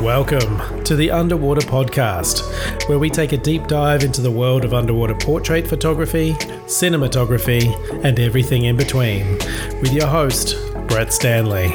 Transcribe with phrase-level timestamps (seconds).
[0.00, 4.72] Welcome to the Underwater Podcast, where we take a deep dive into the world of
[4.72, 6.32] underwater portrait photography,
[6.64, 7.70] cinematography,
[8.02, 9.32] and everything in between,
[9.82, 10.56] with your host,
[10.88, 11.68] Brett Stanley.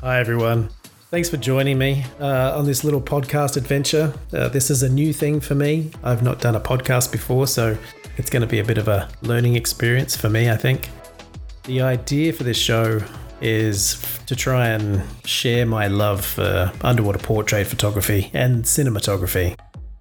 [0.00, 0.70] Hi, everyone.
[1.16, 4.12] Thanks for joining me uh, on this little podcast adventure.
[4.34, 5.90] Uh, this is a new thing for me.
[6.04, 7.78] I've not done a podcast before, so
[8.18, 10.90] it's going to be a bit of a learning experience for me, I think.
[11.62, 13.00] The idea for this show
[13.40, 19.58] is to try and share my love for underwater portrait photography and cinematography.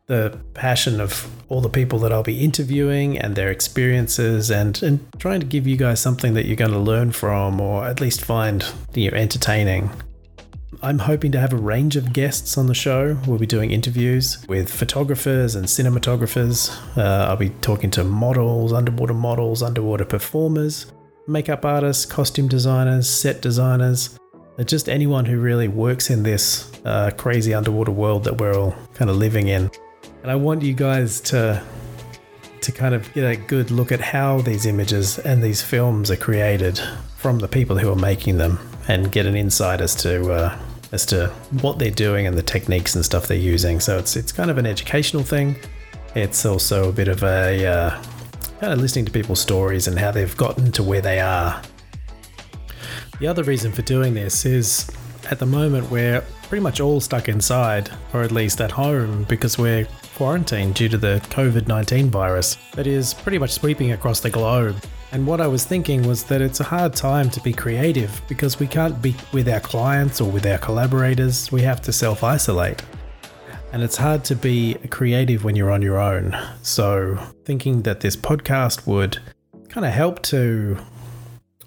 [0.08, 5.00] The passion of all the people that I'll be interviewing and their experiences, and, and
[5.18, 8.26] trying to give you guys something that you're going to learn from or at least
[8.26, 9.90] find you know, entertaining.
[10.82, 13.18] I'm hoping to have a range of guests on the show.
[13.28, 16.76] We'll be doing interviews with photographers and cinematographers.
[16.98, 20.92] Uh, I'll be talking to models, underwater models, underwater performers,
[21.28, 24.20] makeup artists, costume designers, set designers,
[24.58, 28.76] uh, just anyone who really works in this uh, crazy underwater world that we're all
[28.94, 29.70] kind of living in.
[30.24, 31.64] And I want you guys to
[32.62, 36.16] to kind of get a good look at how these images and these films are
[36.16, 36.80] created
[37.16, 40.58] from the people who are making them and get an insight as to uh,
[40.96, 41.28] as to
[41.62, 43.80] what they're doing and the techniques and stuff they're using.
[43.80, 45.58] So it's it's kind of an educational thing.
[46.16, 48.04] It's also a bit of a uh,
[48.60, 51.62] kind of listening to people's stories and how they've gotten to where they are.
[53.20, 54.90] The other reason for doing this is
[55.30, 59.58] at the moment we're pretty much all stuck inside, or at least at home, because
[59.58, 64.30] we're quarantined due to the COVID 19 virus that is pretty much sweeping across the
[64.30, 64.76] globe.
[65.16, 68.60] And what I was thinking was that it's a hard time to be creative because
[68.60, 71.50] we can't be with our clients or with our collaborators.
[71.54, 72.84] We have to self isolate.
[73.72, 76.38] And it's hard to be creative when you're on your own.
[76.64, 79.20] So, thinking that this podcast would
[79.70, 80.78] kind of help to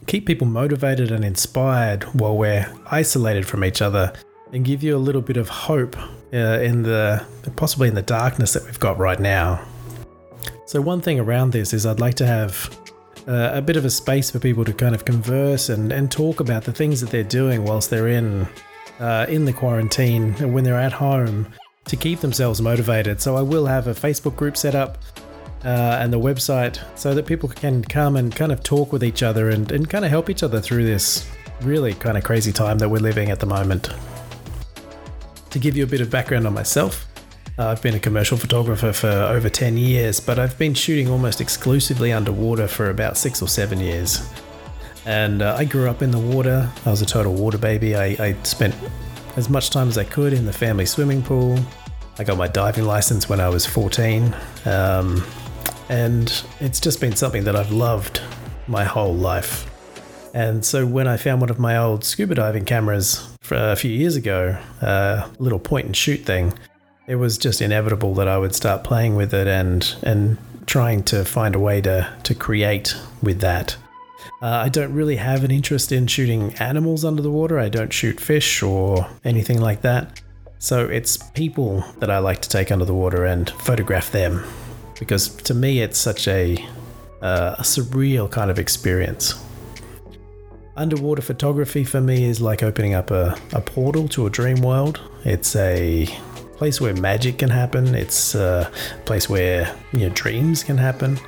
[0.07, 4.13] keep people motivated and inspired while we're isolated from each other
[4.53, 5.97] and give you a little bit of hope
[6.35, 7.25] uh, in the
[7.57, 9.67] possibly in the darkness that we've got right now.
[10.67, 12.69] So, one thing around this is I'd like to have
[13.29, 16.41] uh, a bit of a space for people to kind of converse and, and talk
[16.41, 18.49] about the things that they're doing whilst they're in
[19.01, 21.47] uh, in the quarantine when they're at home
[21.85, 23.21] to keep themselves motivated.
[23.21, 24.99] So I will have a Facebook group set up
[25.65, 29.23] uh, and the website so that people can come and kind of talk with each
[29.23, 31.29] other and, and kind of help each other through this
[31.61, 33.91] really kind of crazy time that we're living at the moment.
[35.51, 37.08] To give you a bit of background on myself,
[37.59, 41.41] uh, I've been a commercial photographer for over 10 years, but I've been shooting almost
[41.41, 44.29] exclusively underwater for about six or seven years.
[45.05, 46.71] And uh, I grew up in the water.
[46.87, 47.97] I was a total water baby.
[47.97, 48.75] I, I spent
[49.37, 51.59] as much time as I could in the family swimming pool.
[52.19, 54.35] I got my diving license when I was 14.
[54.65, 55.25] Um,
[55.89, 58.21] and it's just been something that I've loved
[58.67, 59.69] my whole life.
[60.35, 64.15] And so when I found one of my old scuba diving cameras a few years
[64.15, 66.53] ago, a uh, little point and shoot thing,
[67.09, 70.37] it was just inevitable that I would start playing with it and and
[70.67, 73.77] trying to find a way to to create with that.
[74.41, 77.59] Uh, I don't really have an interest in shooting animals under the water.
[77.59, 80.21] I don't shoot fish or anything like that.
[80.61, 84.45] So it's people that I like to take under the water and photograph them
[84.99, 86.57] because to me it's such a,
[87.23, 89.35] uh, a surreal kind of experience.
[90.77, 95.01] Underwater photography for me is like opening up a, a portal to a dream world.
[95.25, 96.07] It's a
[96.59, 97.95] place where magic can happen.
[97.95, 98.71] It's a
[99.05, 101.19] place where you know dreams can happen,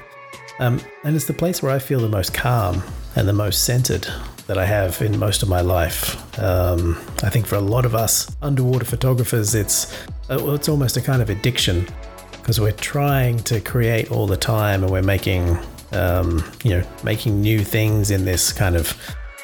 [0.59, 2.83] um, and it's the place where I feel the most calm
[3.15, 4.09] and the most centered
[4.49, 6.03] that I have in most of my life.
[6.41, 9.97] Um, I think for a lot of us underwater photographers, it's
[10.29, 11.87] uh, it's almost a kind of addiction
[12.33, 15.57] because we're trying to create all the time, and we're making
[15.93, 18.99] um, you know making new things in this kind of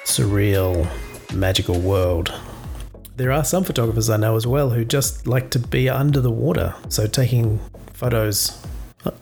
[0.05, 0.85] surreal,
[1.33, 2.33] magical world
[3.17, 6.31] there are some photographers I know as well who just like to be under the
[6.31, 6.75] water.
[6.91, 7.59] So taking
[7.95, 8.63] photos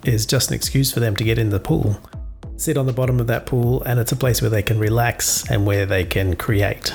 [0.03, 1.97] is just an excuse for them to get in the pool,
[2.57, 5.49] sit on the bottom of that pool, and it's a place where they can relax
[5.49, 6.93] and where they can create.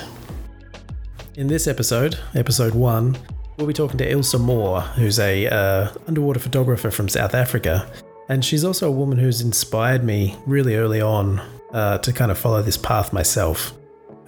[1.35, 3.17] In this episode, episode one,
[3.57, 7.89] we'll be talking to Ilse Moore, who's a uh, underwater photographer from South Africa,
[8.29, 11.41] and she's also a woman who's inspired me really early on
[11.73, 13.73] uh, to kind of follow this path myself.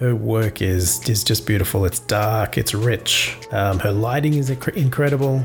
[0.00, 1.84] Her work is is just beautiful.
[1.84, 2.58] It's dark.
[2.58, 3.36] It's rich.
[3.52, 5.44] Um, her lighting is inc- incredible,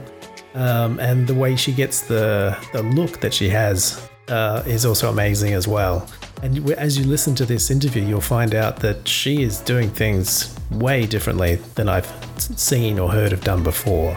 [0.56, 5.10] um, and the way she gets the the look that she has uh, is also
[5.10, 6.08] amazing as well.
[6.42, 10.56] And as you listen to this interview, you'll find out that she is doing things
[10.72, 12.08] way differently than I've
[12.38, 14.16] seen or heard of done before.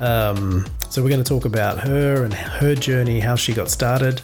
[0.00, 4.22] Um, so we're going to talk about her and her journey, how she got started.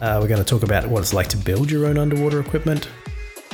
[0.00, 2.88] Uh, we're going to talk about what it's like to build your own underwater equipment,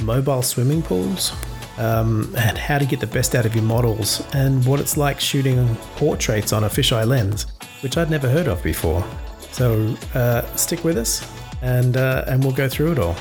[0.02, 1.32] mobile swimming pools,
[1.79, 5.20] um, and how to get the best out of your models, and what it's like
[5.20, 7.46] shooting portraits on a fisheye lens,
[7.82, 9.05] which I'd never heard of before.
[9.52, 11.29] So uh, stick with us,
[11.62, 13.17] and uh, and we'll go through it all.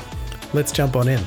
[0.52, 1.20] Let's jump on in.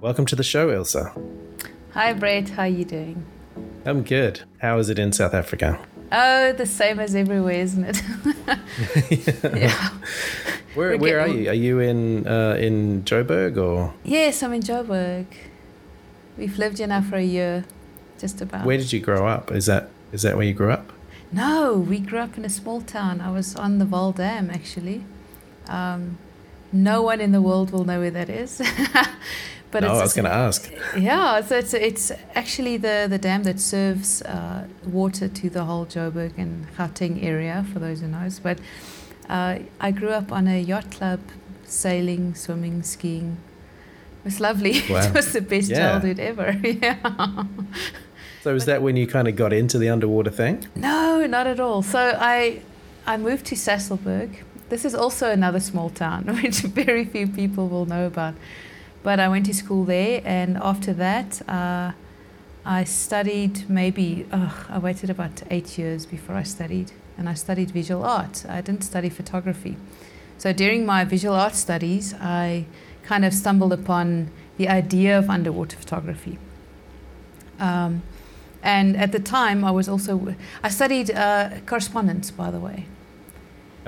[0.00, 0.96] Welcome to the show, Ilse.
[1.92, 3.26] Hi Brett, how are you doing?
[3.84, 4.42] I'm good.
[4.58, 5.80] How is it in South Africa?
[6.10, 8.02] Oh, the same as everywhere, isn't it?
[9.56, 9.90] yeah.
[10.74, 11.50] Where, We're where are you?
[11.50, 15.26] Are you in uh, in Joburg or Yes, I'm in Joburg.
[16.36, 17.64] We've lived here now for a year,
[18.18, 18.64] just about.
[18.64, 19.50] where did you grow up?
[19.50, 20.92] Is that is that where you grew up?
[21.30, 23.20] No, we grew up in a small town.
[23.20, 25.04] I was on the Vaal Dam, actually.
[25.66, 26.16] Um,
[26.72, 28.62] no one in the world will know where that is.
[29.70, 30.70] but no, I was going to ask.
[30.96, 35.86] Yeah, so it's it's actually the, the dam that serves uh, water to the whole
[35.86, 38.38] Joburg and Gauteng area, for those who knows.
[38.40, 38.58] But
[39.28, 41.20] uh, I grew up on a yacht club,
[41.64, 43.36] sailing, swimming, skiing.
[44.20, 44.82] It was lovely.
[44.90, 45.02] Wow.
[45.08, 45.78] it was the best Yeah.
[45.92, 46.52] childhood ever.
[46.64, 47.44] yeah.
[48.42, 50.66] So is that when you kind of got into the underwater thing?
[50.74, 51.82] No, not at all.
[51.82, 52.62] So I
[53.06, 54.30] I moved to Sasolburg.
[54.68, 58.34] This is also another small town, which very few people will know about.
[59.02, 61.92] But I went to school there, and after that, uh,
[62.64, 68.04] I studied maybe, I waited about eight years before I studied, and I studied visual
[68.04, 68.44] art.
[68.48, 69.76] I didn't study photography.
[70.36, 72.66] So during my visual art studies, I
[73.02, 76.38] kind of stumbled upon the idea of underwater photography.
[77.58, 78.02] Um,
[78.62, 82.86] and at the time, I was also, I studied uh, correspondence, by the way.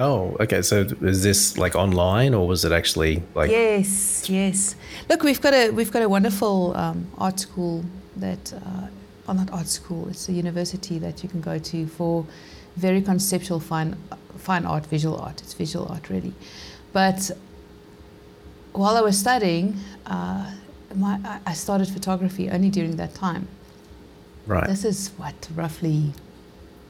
[0.00, 0.62] Oh, okay.
[0.62, 4.74] So is this like online or was it actually like yes, yes.
[5.10, 7.84] Look, we've got a we've got a wonderful um, art school
[8.16, 8.86] that, uh,
[9.26, 10.08] well, not art school.
[10.08, 12.24] It's a university that you can go to for
[12.76, 13.94] very conceptual fine
[14.38, 15.40] fine art, visual art.
[15.42, 16.32] It's visual art really,
[16.94, 17.30] but
[18.72, 19.76] while I was studying,
[20.06, 20.50] uh,
[20.94, 23.44] my I- I started photography only during that time.
[24.46, 24.66] right?
[24.66, 26.12] This is what roughly,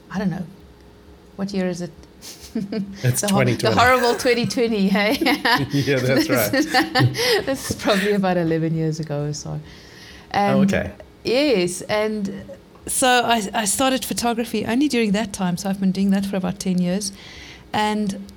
[0.09, 0.45] I don't know,
[1.35, 1.91] what year is it?
[3.03, 3.55] It's the, hor- 2020.
[3.61, 5.17] the horrible 2020, hey?
[5.71, 6.51] yeah, that's right.
[7.45, 9.59] this is probably about 11 years ago or so.
[10.33, 10.91] Oh, okay.
[11.23, 12.43] Yes, and
[12.87, 16.35] so I, I started photography only during that time, so I've been doing that for
[16.35, 17.11] about 10 years.
[17.73, 18.31] And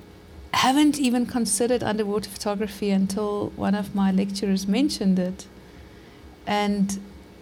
[0.53, 5.45] haven't even considered underwater photography until one of my lecturers mentioned it
[6.47, 6.99] and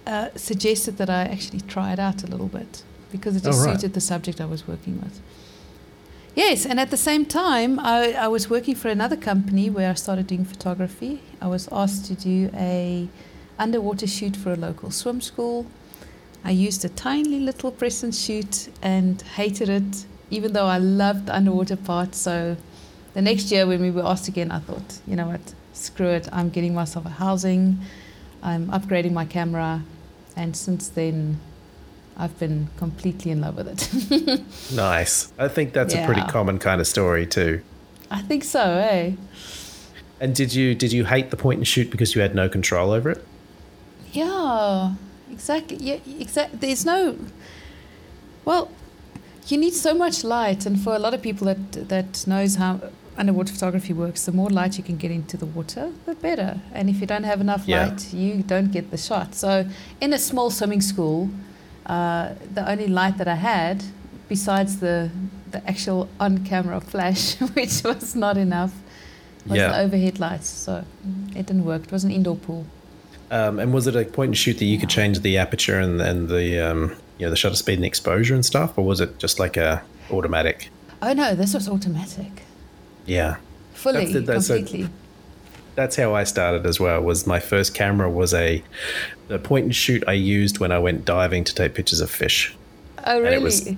[0.07, 3.65] uh, suggested that I actually try it out a little bit because it Oh, just
[3.65, 3.75] right.
[3.75, 5.21] suited the subject I was working with.
[6.35, 9.93] Yes, and at the same time, I, I was working for another company where I
[9.93, 11.21] started doing photography.
[11.39, 13.07] I was asked to do a
[13.59, 15.67] underwater shoot for a local swim school.
[16.43, 21.27] I used a tiny little press and shoot and hated it, even though I loved
[21.27, 22.15] the underwater part.
[22.15, 22.57] So
[23.13, 26.27] the next year, when we were asked again, I thought, you know what, screw it.
[26.31, 27.77] I'm getting myself a housing,
[28.41, 29.83] I'm upgrading my camera,
[30.35, 31.39] and since then,
[32.17, 34.41] I've been completely in love with it.
[34.75, 35.31] Nice.
[35.37, 37.61] I think that's a pretty common kind of story too.
[38.11, 39.13] I think so, eh?
[40.19, 42.91] And did you did you hate the point and shoot because you had no control
[42.91, 43.25] over it?
[44.13, 44.93] Yeah,
[45.31, 45.77] exactly.
[45.77, 46.59] Yeah, exactly.
[46.59, 47.17] There's no.
[48.45, 48.69] Well,
[49.47, 52.79] you need so much light, and for a lot of people that that knows how
[53.17, 56.59] underwater photography works, the more light you can get into the water, the better.
[56.73, 57.87] And if you don't have enough Yeah.
[57.87, 59.35] light, you don't get the shot.
[59.35, 59.65] So,
[60.01, 61.29] in a small swimming school,
[61.85, 63.83] uh, the only light that I had,
[64.29, 65.09] besides the
[65.51, 68.71] the actual on-camera flash, which was not enough,
[69.45, 69.67] was Yeah.
[69.69, 70.47] the overhead lights.
[70.47, 71.83] So mm, it didn't work.
[71.83, 72.65] It was an indoor pool.
[73.29, 76.01] Um, and was it a point and shoot that you could change the aperture and,
[76.01, 79.19] and the um, you know the shutter speed and exposure and stuff, or was it
[79.19, 80.69] just like a automatic?
[81.01, 82.43] Oh no, this was automatic.
[83.05, 83.35] Yeah,
[83.73, 84.89] Fully, That's the- that's a- completely.
[85.75, 87.01] That's how I started as well.
[87.01, 88.63] Was my first camera was a
[89.27, 92.55] the point and shoot I used when I went diving to take pictures of fish.
[93.05, 93.35] oh and really?
[93.35, 93.69] it was-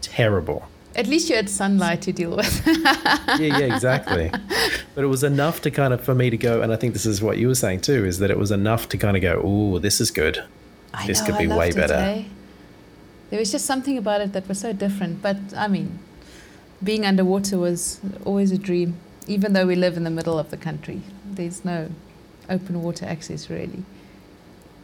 [0.00, 0.68] Terrible.
[0.94, 2.66] At least you had sunlight to deal with.
[2.66, 4.30] yeah, yeah, exactly.
[4.94, 7.06] But it was enough to kind of for me to go, and I think this
[7.06, 9.40] is what you were saying too, is that it was enough to kind of go,
[9.42, 10.42] "Oh, this is good."
[10.92, 11.94] I This know, could be way it, better.
[11.94, 12.24] eh?
[13.30, 15.22] There was just something about it that was so different.
[15.22, 15.98] But I mean,
[16.84, 18.96] being underwater was always a dream.
[19.26, 21.00] Even though we live in the middle of the country,
[21.36, 21.88] there's no
[22.48, 23.84] open water access really.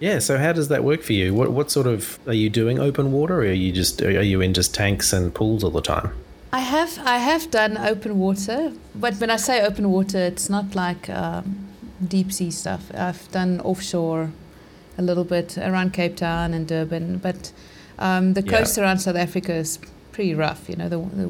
[0.01, 0.21] Yeah.
[0.21, 1.35] So how does that work for you?
[1.35, 4.41] What what sort of are you doing open water, or are you just are you
[4.41, 6.13] in just tanks and pools all the time?
[6.53, 10.75] I have I have done open water, but when I say open water, it's not
[10.75, 11.69] like um,
[12.07, 12.91] deep sea stuff.
[12.95, 14.31] I've done offshore
[14.97, 17.53] a little bit around Cape Town and Durban, but
[17.99, 18.59] um, the Yeah.
[18.59, 19.79] coast around South Africa is
[20.13, 20.69] pretty rough.
[20.69, 21.29] You know, the, the,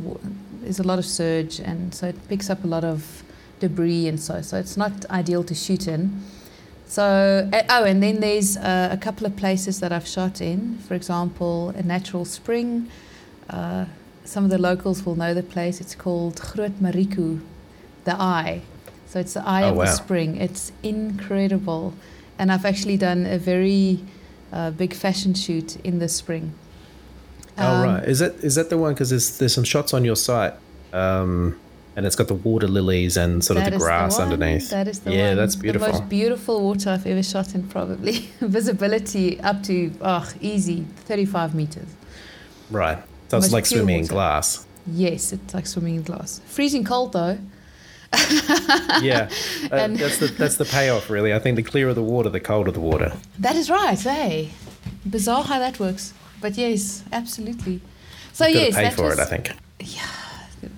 [0.62, 3.22] there's a lot of surge, and so it picks up a lot of
[3.60, 4.42] debris and so.
[4.42, 6.22] So it's not ideal to shoot in.
[6.86, 10.78] So uh, oh, and then there's uh, a couple of places that I've shot in.
[10.78, 12.88] For example, a natural spring.
[13.50, 13.84] Uh,
[14.24, 15.80] some of the locals will know the place.
[15.80, 17.40] It's called Groot Marico,
[18.04, 18.62] the eye.
[19.06, 19.84] So it's the eye Oh, of wow.
[19.84, 20.36] the spring.
[20.36, 21.94] It's incredible,
[22.38, 24.00] and I've actually done a very
[24.52, 26.52] uh, big fashion shoot in the spring.
[27.56, 28.92] oh Um, right, is that is that the one?
[28.94, 30.54] Because there's there's some shots on your site,
[30.92, 31.58] um,
[31.99, 34.31] and it's got the water lilies and sort of the grass one.
[34.31, 34.71] underneath.
[34.71, 35.37] That is the yeah, one.
[35.38, 35.88] that's beautiful.
[35.88, 38.12] The most beautiful water I've ever shot in, probably.
[38.40, 41.88] Visibility up to, oh, easy, 35 meters.
[42.71, 44.64] right, so it's like swimming in glass.
[44.87, 46.40] Yes, it's like swimming in glass.
[46.47, 47.37] Freezing cold, though.
[49.02, 49.28] yeah,
[49.73, 51.35] uh, that's the that's the payoff, really.
[51.35, 53.12] I think the clearer the water, the colder the water.
[53.40, 54.50] That is right, hey.
[55.05, 56.14] Bizarre how that works.
[56.40, 57.81] But yes, absolutely.
[58.33, 59.23] So, You've got yes, to pay that for was, it.
[59.23, 59.50] I think.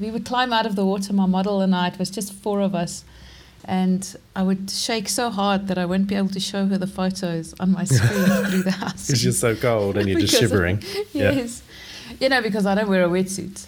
[0.01, 1.89] We would climb out of the water, my model and I.
[1.89, 3.05] It was just four of us.
[3.67, 6.87] And I would shake so hard that I wouldn't be able to show her the
[6.87, 9.07] photos on my screen through the house.
[9.07, 10.83] Because you're so cold, and you're just Because of- shivering.
[11.13, 11.33] Yeah.
[11.33, 11.63] Yes.
[12.21, 13.67] You know, because I don't wear a wetsuit.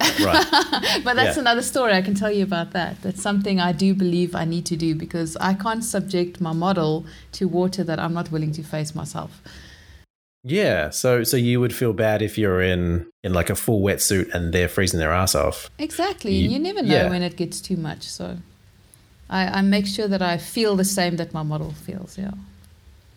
[0.00, 0.46] Right.
[1.04, 1.40] But that's Yeah.
[1.40, 1.92] another story.
[1.92, 3.02] I can tell you about that.
[3.02, 7.04] That's something I do believe I need to do because I can't subject my model
[7.32, 9.42] to water that I'm not willing to face myself.
[10.44, 10.90] Yeah.
[10.90, 14.52] So so you would feel bad if you're in in like a full wetsuit and
[14.52, 15.68] they're freezing their ass off.
[15.78, 16.34] Exactly.
[16.34, 17.10] You- You, never know yeah.
[17.10, 18.02] when it gets too much.
[18.02, 18.36] So
[19.28, 22.16] I, I make sure that I feel the same that my model feels.
[22.18, 22.32] Yeah.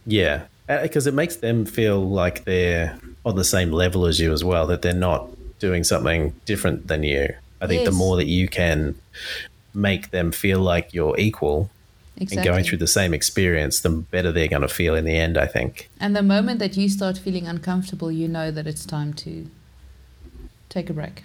[0.05, 0.43] Yeah.
[0.67, 4.43] Uh, because it makes them feel like they're on the same level as you as
[4.43, 7.33] well, that they're not doing something different than you.
[7.61, 8.95] I think the more that you can
[9.73, 11.69] make them feel like you're equal
[12.17, 12.37] Exactly.
[12.37, 15.37] and going through the same experience, the better they're going to feel in the end,
[15.37, 15.89] I think.
[15.99, 19.49] And the moment that you start feeling uncomfortable, you know that it's time to
[20.69, 21.23] take a break.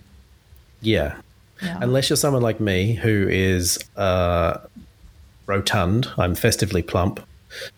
[0.80, 1.16] Yeah.
[1.62, 1.78] Yeah.
[1.83, 4.59] Unless you're someone like me who is uh,
[5.47, 7.21] rotund, I'm festively plump.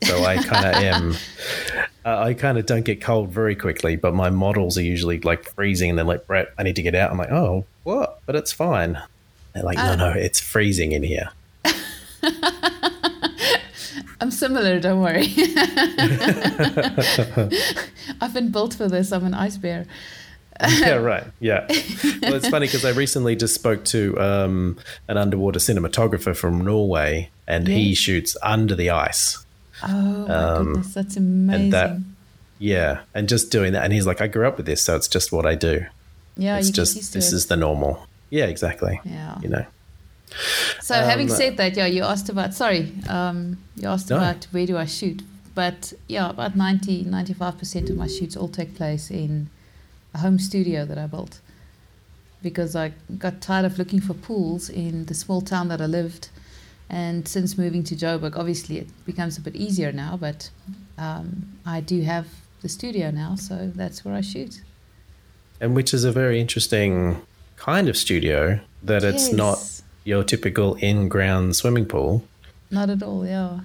[0.04, 1.14] So I kind of am.
[2.04, 5.44] Uh, I kind of don't get cold very quickly, but my models are usually like
[5.54, 8.34] freezing, and they're like, "Brett, I need to get out." I'm like, "Oh, what?" But
[8.36, 9.00] it's fine.
[9.54, 11.30] They're like, "No, Uh, no, it's freezing in here."
[14.20, 15.26] I'm similar, don't worry.
[18.20, 19.12] I've been built for this.
[19.12, 19.86] I'm an ice bear.
[20.78, 21.24] yeah, right.
[21.40, 21.66] Yeah.
[22.22, 24.76] Well, it's funny because I recently just spoke to um,
[25.08, 29.38] an underwater cinematographer from Norway, and he shoots under the ice.
[29.82, 31.62] Oh my Um, goodness, that's amazing.
[31.62, 31.96] And that-
[32.58, 35.08] Yeah, and just doing that, and he's like, "I grew up with this, so it's
[35.08, 35.86] just what I do.
[36.36, 39.00] yeah, it's just get used to this is the normal." Yeah, exactly.
[39.04, 39.38] yeah.
[39.42, 39.64] You know.
[40.80, 44.16] So having Um, said that, yeah, you asked about sorry, um, you asked No.
[44.16, 45.22] about where do I shoot,
[45.54, 49.48] but yeah, about 90, 95 percent of my shoots all take place in
[50.14, 51.40] a home studio that I built
[52.42, 56.28] because I got tired of looking for pools in the small town that I lived,
[56.88, 60.50] and since moving to Joburg, obviously it becomes a bit easier now, but
[60.96, 62.26] um, I do have
[62.62, 64.62] the studio now, so that's where I shoot.
[65.60, 67.20] And which is a very interesting
[67.56, 69.79] kind of studio that it's not Yes.
[70.04, 72.24] Your typical in-ground swimming pool.
[72.70, 73.60] Not at all, yeah.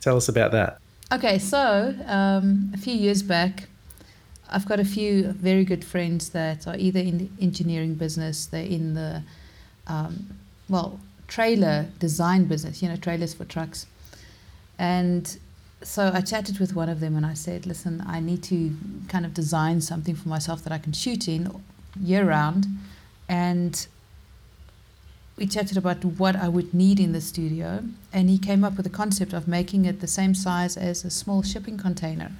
[0.00, 0.78] Tell us about that.
[1.12, 3.68] Okay, so um, a few years back,
[4.50, 8.64] I've got a few very good friends that are either in the engineering business, they're
[8.64, 9.22] in the,
[9.86, 10.36] um,
[10.68, 13.86] well, trailer design business, you know, trailers for trucks.
[14.78, 15.38] And
[15.82, 18.74] so I chatted with one of them and I said, listen, I need to
[19.08, 21.62] kind of design something for myself that I can shoot in
[22.00, 22.66] year round.
[23.28, 23.86] And
[25.36, 28.84] we chatted about what I would need in the studio, and he came up with
[28.84, 32.30] the concept of making it the same size as a small shipping container.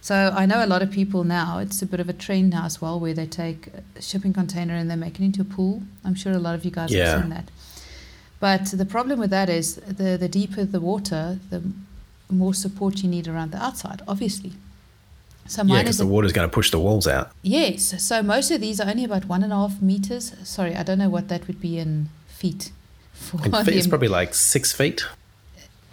[0.00, 2.64] So I know a lot of people now, it's a bit of a trend now
[2.66, 5.82] as well, where they take a shipping container and they make it into a pool.
[6.04, 7.12] I'm sure a lot of you guys Yeah.
[7.12, 7.50] have seen that.
[8.40, 11.62] But the problem with that is the, the deeper the water, the
[12.30, 14.52] more support you need around the outside, obviously.
[15.46, 17.32] So Yeah, because is the water's going to push the walls out.
[17.42, 18.00] Yes.
[18.02, 20.34] So most of these are only about one and a half meters.
[20.44, 22.72] Sorry, I don't know what that would be in feet.
[23.12, 25.04] For In feet, it's probably like six feet.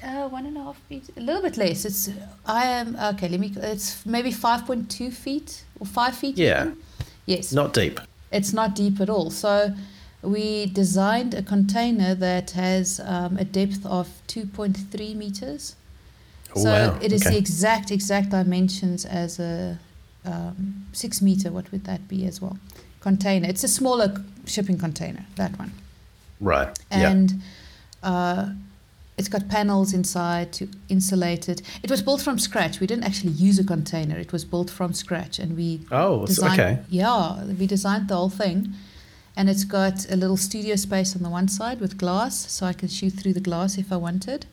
[0.04, 1.86] uh, one and a half feet, a little bit less.
[1.86, 2.10] It's
[2.46, 3.28] I am okay.
[3.28, 3.54] Let me.
[3.74, 6.38] It's maybe five point two feet or five feet.
[6.38, 6.62] Yeah.
[6.62, 6.78] even.
[7.26, 7.52] Yes.
[7.52, 8.00] Not deep.
[8.32, 9.32] It's not deep at all.
[9.32, 9.74] So
[10.22, 15.76] we designed a container that has um, a depth of two point three meters.
[16.56, 17.00] Oh, so wow.
[17.02, 19.78] it is the exact exact dimensions as a
[20.24, 21.52] um, six meter.
[21.52, 22.58] What would that be as well?
[23.06, 23.48] container.
[23.48, 24.10] It's a smaller
[24.46, 25.72] shipping container, that one.
[26.40, 26.78] Right.
[26.92, 27.32] And
[28.04, 28.10] yeah.
[28.10, 28.50] uh,
[29.18, 31.62] it's got panels inside to insulate it.
[31.84, 32.80] It was built from scratch.
[32.80, 34.18] We didn't actually use a container.
[34.18, 36.80] It was built from scratch, and we oh, designed, okay.
[36.90, 38.74] Yeah, we designed the whole thing,
[39.38, 42.74] and it's got a little studio space on the one side with glass, so I
[42.74, 44.46] can shoot through the glass if I wanted.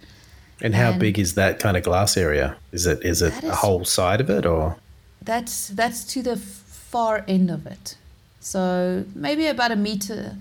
[0.61, 2.57] And how and big is that kind of glass area?
[2.71, 4.77] Is it is it a whole side of it or?
[5.21, 7.97] That's that's to the far end of it,
[8.39, 10.37] so maybe about a meter.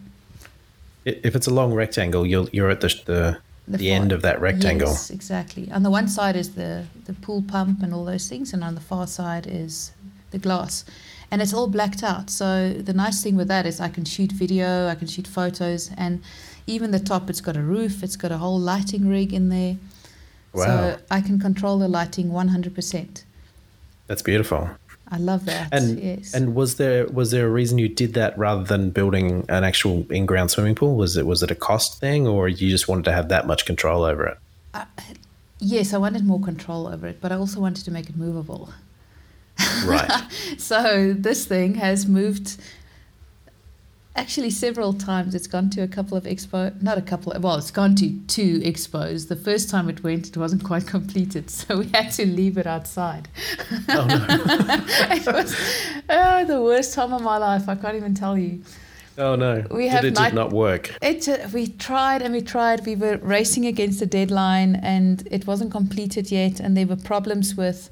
[1.05, 4.39] If it's a long rectangle, you're you're at the the, the, the end of that
[4.39, 4.89] rectangle.
[4.89, 5.71] Yes, exactly.
[5.71, 8.75] On the one side is the the pool pump and all those things, and on
[8.75, 9.91] the far side is
[10.31, 10.85] the glass,
[11.29, 12.29] and it's all blacked out.
[12.29, 15.91] So the nice thing with that is I can shoot video, I can shoot photos,
[15.97, 16.21] and
[16.67, 19.77] even the top, it's got a roof, it's got a whole lighting rig in there.
[20.53, 20.65] Wow.
[20.65, 23.23] So I can control the lighting 100%.
[24.07, 24.69] That's beautiful.
[25.11, 25.67] I love that.
[25.73, 26.33] And yes.
[26.33, 30.09] and was there was there a reason you did that rather than building an actual
[30.09, 30.95] in ground swimming pool?
[30.95, 33.65] Was it was it a cost thing, or you just wanted to have that much
[33.65, 34.37] control over it?
[34.73, 34.85] Uh,
[35.59, 38.73] yes, I wanted more control over it, but I also wanted to make it movable.
[39.85, 40.09] Right.
[40.57, 42.57] so this thing has moved
[44.15, 47.55] actually several times it's gone to a couple of expo not a couple of, well
[47.55, 49.27] it's gone to two expos.
[49.27, 52.67] The first time it went it wasn't quite completed so we had to leave it
[52.67, 53.29] outside.
[53.89, 54.25] Oh no.
[55.15, 55.55] It was
[56.09, 58.61] oh, the worst time of my life i can't even tell you.
[59.17, 59.65] Oh no.
[59.69, 60.95] We have it, it did not work.
[61.01, 62.85] It uh, we tried and we tried.
[62.85, 67.55] We were racing against the deadline and it wasn't completed yet and there were problems
[67.55, 67.89] with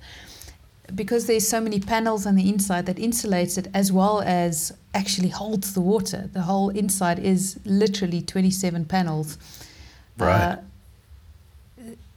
[0.96, 5.30] because there's so many panels on the inside that insulates it as well as actually
[5.30, 6.30] holds the water.
[6.34, 9.38] The whole inside is literally 27 panels.
[10.18, 10.42] Right.
[10.42, 10.58] Uh,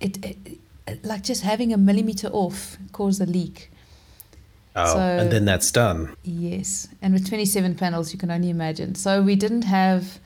[0.00, 0.37] it, it,
[0.87, 3.71] it, like just having a millimeter off caused a leak.
[4.75, 6.17] Oh, so, and then that's done.
[6.25, 8.95] Yes, and with 27 panels, you can only imagine.
[8.95, 10.19] So we didn't have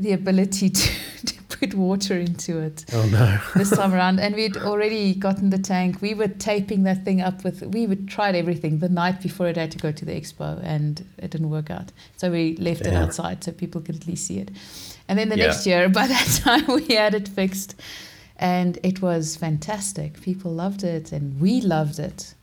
[0.00, 0.90] the ability to,
[1.26, 2.84] to put water into it.
[2.92, 3.38] Oh no!
[3.54, 6.00] this time around, and we'd already gotten the tank.
[6.00, 7.62] We were taping that thing up with.
[7.62, 11.04] We would tried everything the night before it had to go to the expo, and
[11.18, 11.92] it didn't work out.
[12.16, 12.94] So we left Damn.
[12.94, 14.50] it outside so people could at least see it.
[15.08, 15.46] And then the yeah.
[15.46, 17.74] next year, by that time, we had it fixed,
[18.36, 20.20] and it was fantastic.
[20.20, 22.34] People loved it, and we loved it.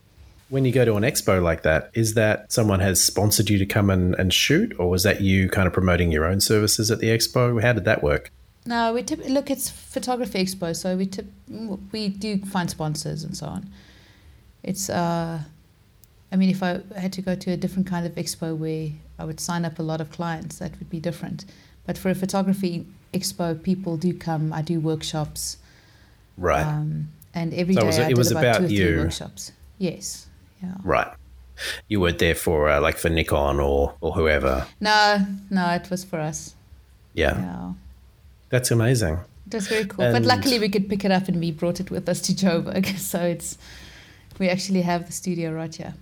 [0.50, 3.66] When you go to an expo like that, is that someone has sponsored you to
[3.66, 7.00] come and, and shoot, or was that you kind of promoting your own services at
[7.00, 7.62] the expo?
[7.62, 8.32] How did that work?
[8.66, 9.50] No, we tip, look.
[9.50, 11.26] It's photography expo, so we tip,
[11.92, 13.70] we do find sponsors and so on.
[14.64, 15.40] It's uh,
[16.32, 19.26] I mean, if I had to go to a different kind of expo where I
[19.26, 21.46] would sign up a lot of clients, that would be different.
[21.86, 24.52] But for a photography expo, people do come.
[24.52, 25.58] I do workshops.
[26.38, 26.66] Right.
[26.66, 28.88] Um, and every so day it was, I it was about, about, two or you.
[28.88, 29.52] three workshops.
[29.78, 30.27] Yes.
[30.62, 30.74] Yeah.
[30.84, 31.08] Right.
[31.88, 34.68] You weren't there for uh, like for Nikon or or whoever.
[34.80, 36.56] No, no, it was for us.
[37.14, 37.40] Yeah.
[37.40, 37.74] Yeah.
[38.50, 39.20] That's amazing.
[39.48, 40.06] It was very cool.
[40.06, 42.34] And but luckily we could pick it up and we brought it with us to
[42.34, 42.98] Joburg.
[43.00, 43.58] So it's
[44.40, 45.96] we actually have the studio right here.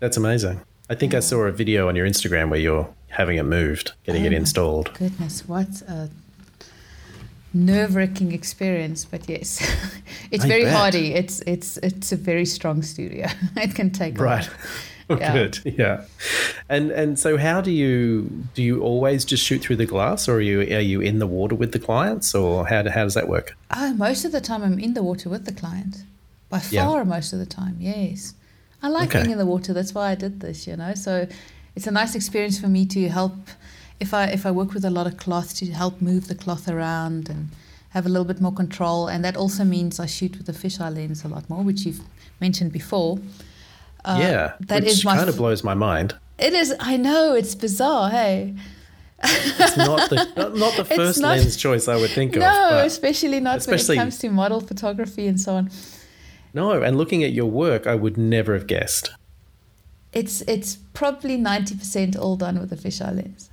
[0.00, 0.60] That's amazing.
[0.90, 1.18] I think yeah.
[1.18, 4.32] I saw a video on your Instagram where you're having it moved, getting oh it
[4.32, 4.92] installed.
[4.94, 6.10] Goodness, what a
[7.54, 9.60] nerve wracking experience, but yes,
[10.30, 10.74] it's I very bet.
[10.74, 11.14] hardy.
[11.14, 13.26] It's it's it's a very strong studio.
[13.56, 14.48] it can take right.
[15.10, 15.34] Oh, yeah.
[15.34, 16.04] Good, yeah.
[16.70, 18.22] And and so, how do you
[18.54, 18.62] do?
[18.62, 21.54] You always just shoot through the glass, or are you are you in the water
[21.54, 23.54] with the clients, or how how does that work?
[23.76, 26.04] Oh, most of the time I'm in the water with the client.
[26.48, 27.04] By far, yeah.
[27.04, 28.32] most of the time, yes.
[28.82, 29.20] I like okay.
[29.20, 29.74] being in the water.
[29.74, 30.66] That's why I did this.
[30.66, 31.28] You know, so
[31.76, 33.36] it's a nice experience for me to help
[34.00, 36.68] if I if I work with a lot of cloth to help move the cloth
[36.68, 37.48] around and
[37.90, 40.94] have a little bit more control, and that also means I shoot with the fisheye
[40.94, 42.00] lens a lot more, which you've
[42.40, 43.18] mentioned before.
[44.04, 46.16] Uh, yeah, that which is kind of blows my mind.
[46.38, 46.74] It is.
[46.80, 48.10] I know it's bizarre.
[48.10, 48.54] Hey.
[49.22, 52.70] it's not the not, not the first not, lens choice I would think no, of.
[52.72, 55.70] No, especially not especially, when it comes to model photography and so on.
[56.52, 59.12] No, and looking at your work, I would never have guessed.
[60.12, 63.50] It's it's probably ninety percent all done with a fisheye lens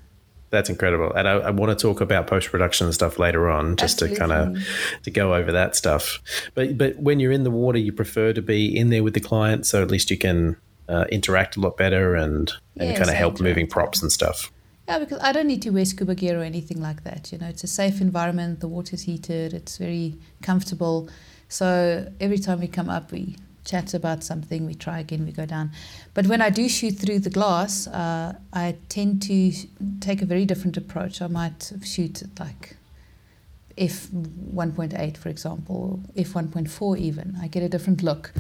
[0.52, 1.12] that's incredible.
[1.14, 4.16] And I, I want to talk about post production and stuff later on, just Absolutely.
[4.16, 6.20] to kind of to go over that stuff.
[6.54, 9.20] But but when you're in the water, you prefer to be in there with the
[9.20, 13.10] client, so at least you can uh, interact a lot better and and yes, kind
[13.10, 14.52] of help moving props and stuff.
[14.88, 17.32] Yeah, because I don't need to wear scuba gear or anything like that.
[17.32, 18.60] You know, it's a safe environment.
[18.60, 19.54] The water's heated.
[19.54, 21.10] It's very comfortable.
[21.48, 25.46] So every time we come up, we chat about something, we try again, we go
[25.46, 25.72] down.
[26.14, 29.52] But when I do shoot through the glass, uh, I tend to
[30.00, 31.22] take a very different approach.
[31.22, 32.76] I might shoot like
[33.78, 37.38] f 1.8, for example, f 1.4 even.
[37.42, 38.34] I get a different look.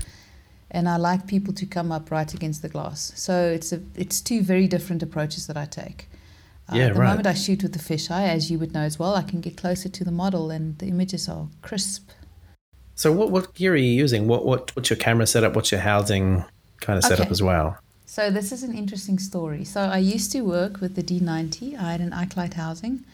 [0.74, 3.12] and I like people to come up right against the glass.
[3.16, 6.08] So it's a it's two very different approaches that I take.
[6.70, 7.10] Uh, Yeah, the right.
[7.10, 9.58] moment I shoot with the fisheye, as you would know as well, I can get
[9.58, 12.10] closer to the model, and the images are crisp.
[12.96, 14.28] So what what gear are you using?
[14.28, 15.56] What what what's your camera setup?
[15.56, 16.44] What's your housing
[16.82, 17.32] kind of setup Okay.
[17.32, 17.78] as well?
[18.06, 19.64] So this is an interesting story.
[19.64, 21.80] So I used to work with the D90.
[21.80, 23.06] I had an Ikelite housing,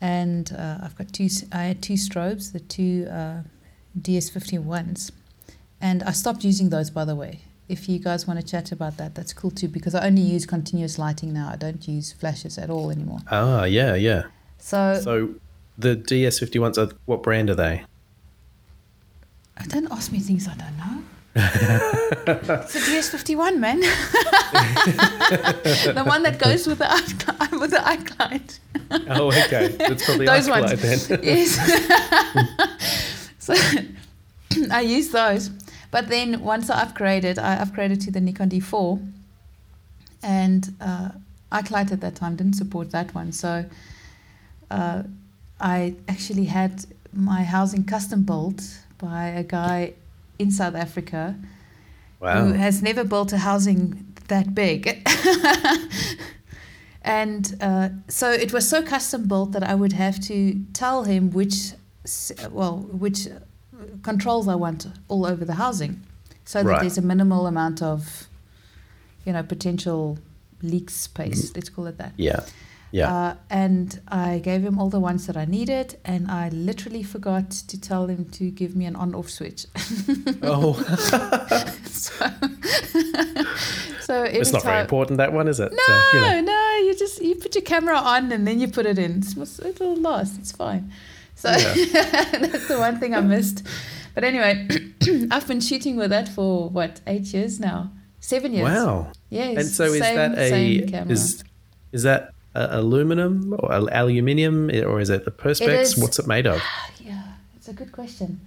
[0.00, 1.28] and uh, I've got two.
[1.52, 3.42] I had two strobes, the two uh,
[4.00, 5.10] DS51s,
[5.80, 6.90] and I stopped using those.
[6.90, 9.68] By the way, if you guys want to chat about that, that's cool too.
[9.68, 11.48] Because I only use continuous lighting now.
[11.52, 13.20] I don't use flashes at all anymore.
[13.30, 14.24] Ah, yeah, yeah.
[14.58, 15.34] So, So
[15.78, 17.84] the DS51s, are, what brand are they?
[19.68, 21.02] Don't ask me things I don't know.
[21.36, 23.80] it's a DS51, man.
[25.94, 28.58] the one that goes with the Ikelite, with the Ikelite.
[29.08, 29.68] Oh, okay.
[29.68, 31.06] That's probably Those Ikelite ones.
[31.08, 31.20] then.
[31.22, 31.56] yes.
[33.38, 33.54] so
[34.72, 35.50] I use those.
[35.90, 39.00] But then once I upgraded, I I've upgraded to the Nikon D4.
[40.22, 41.10] And uh,
[41.52, 43.32] Ikelite at that time didn't support that one.
[43.32, 43.64] So
[44.70, 45.02] uh,
[45.60, 48.62] I actually had my housing custom built
[49.00, 49.94] by a guy
[50.38, 51.36] in South Africa
[52.20, 55.06] who has never built a housing that big.
[57.02, 61.30] and uh, so it was so custom built that I would have to tell him
[61.30, 61.72] which,
[62.50, 63.26] well, which
[64.02, 66.02] controls I want all over the housing,
[66.44, 66.80] so that Right.
[66.80, 68.28] there's a minimal amount of,
[69.24, 70.18] you know, potential
[70.62, 71.54] leak space.
[71.54, 72.12] Let's call it that.
[72.16, 72.44] Yeah.
[72.92, 73.12] Yeah.
[73.12, 77.50] Uh, and I gave him all the ones that I needed, and I literally forgot
[77.50, 79.66] to tell him to give me an on-off switch.
[80.42, 80.74] oh,
[81.86, 82.26] so,
[84.00, 85.72] so it's not very important that one, is it?
[85.72, 86.40] No, So, you know.
[86.40, 89.18] no, you just you put your camera on and then you put it in.
[89.18, 90.38] It's, it'll last.
[90.38, 90.92] It's fine.
[91.36, 91.48] So
[91.92, 93.66] that's the one thing I missed.
[94.14, 94.66] But anyway,
[95.30, 98.64] I've been shooting with that for what eight years now, seven years.
[98.64, 99.12] Wow.
[99.30, 99.56] Yes.
[99.58, 101.44] And so is same- that a is
[101.92, 105.80] is that a, aluminum or aluminium eh, or is it the perspex?
[105.82, 106.60] is- What's it made of?
[107.00, 107.22] Yeah,
[107.56, 108.40] it's a good question.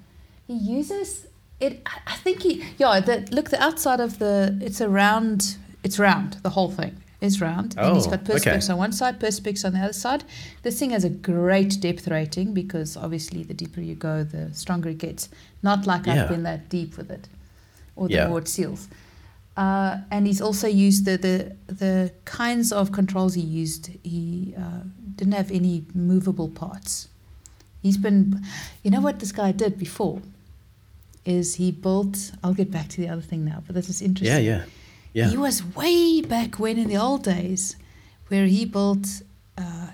[0.48, 1.26] He uses
[1.60, 1.82] it.
[1.86, 2.64] I- think he.
[2.78, 5.58] Yeah, the, look, the outside of the it's a round.
[5.84, 6.34] It's round.
[6.44, 8.72] The whole thing is round, and he's Oh, got perspex okay.
[8.74, 10.24] on one side, perspex on the other side.
[10.62, 14.90] This thing has a great depth rating because obviously the deeper you go, the stronger
[14.90, 15.30] it gets.
[15.62, 16.24] Not like Yeah.
[16.24, 17.28] I've been that deep with it,
[17.96, 18.28] or the Yeah.
[18.28, 18.88] more it seals.
[19.56, 23.92] Uh, and he's also used the, the the kinds of controls he used.
[24.04, 24.82] He uh,
[25.16, 27.08] didn't have any movable parts.
[27.84, 28.42] He's been,
[28.82, 30.22] you know what this guy did before,
[31.26, 32.32] is he built.
[32.44, 34.44] I'll get back to the other thing now, but this is interesting.
[34.44, 34.66] Yeah, yeah,
[35.14, 35.30] yeah.
[35.30, 37.76] He was way back when in the old days,
[38.30, 39.22] where he built
[39.58, 39.90] uh,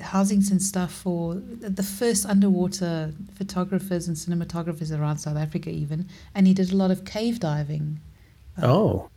[0.00, 6.46] housings and stuff for the first underwater photographers and cinematographers around South Africa, even, and
[6.46, 8.00] he did a lot of cave diving
[8.62, 9.08] oh,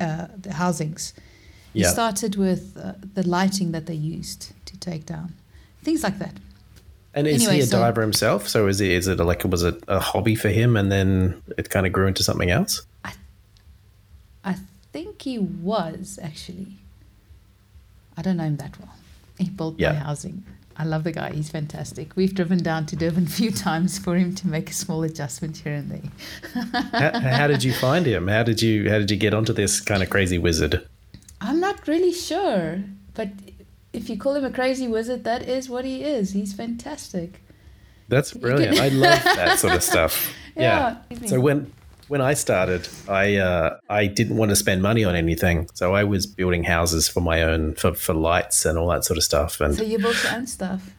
[0.00, 1.12] uh, the housings.
[1.72, 1.90] He yeah.
[1.90, 5.34] started with uh, the lighting that they used to take down
[5.82, 6.32] things like that.
[7.14, 8.48] And is Anyway, he a so- diver himself?
[8.48, 11.70] So is it is it like was it a hobby for him, and then it
[11.70, 12.82] kind of grew into something else?
[14.44, 14.56] I
[14.92, 16.68] think he was actually.
[18.16, 18.94] I don't know him that well.
[19.38, 19.92] He built Yeah.
[19.92, 20.44] my housing.
[20.78, 21.32] I love the guy.
[21.32, 22.14] He's fantastic.
[22.16, 25.56] We've driven down to Durban a few times for him to make a small adjustment
[25.58, 26.82] here and there.
[26.92, 28.28] how, how did you find him?
[28.28, 30.86] How did you how did you get onto this kind of crazy wizard?
[31.40, 32.82] I'm not really sure,
[33.14, 33.28] but
[33.92, 36.32] if you call him a crazy wizard, that is what he is.
[36.32, 37.42] He's fantastic.
[38.08, 38.78] That's can- brilliant.
[38.78, 40.32] I love that sort of stuff.
[40.58, 40.96] Yeah.
[41.10, 41.26] Yeah.
[41.26, 41.70] So when
[42.08, 46.04] when I started, I uh, I didn't want to spend money on anything, so I
[46.04, 49.60] was building houses for my own for, for lights and all that sort of stuff.
[49.60, 50.90] And So you built your own stuff.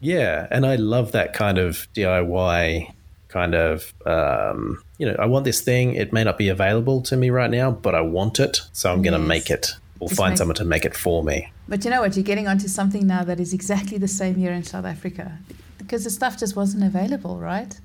[0.00, 2.92] yeah, and I love that kind of DIY
[3.28, 5.94] kind of um, you know I want this thing.
[5.94, 9.02] It may not be available to me right now, but I want it, so I'm
[9.02, 11.52] going to make it or Just find make- someone to make it for me.
[11.68, 12.16] But you know what?
[12.16, 15.38] You're getting onto something now that is exactly the same here in South Africa
[15.76, 17.78] because the stuff just wasn't available, right?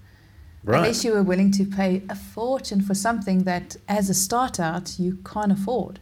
[0.63, 0.77] Right.
[0.79, 4.97] Unless you were willing to pay a fortune for something that, as a start out,
[4.97, 5.99] you can't afford.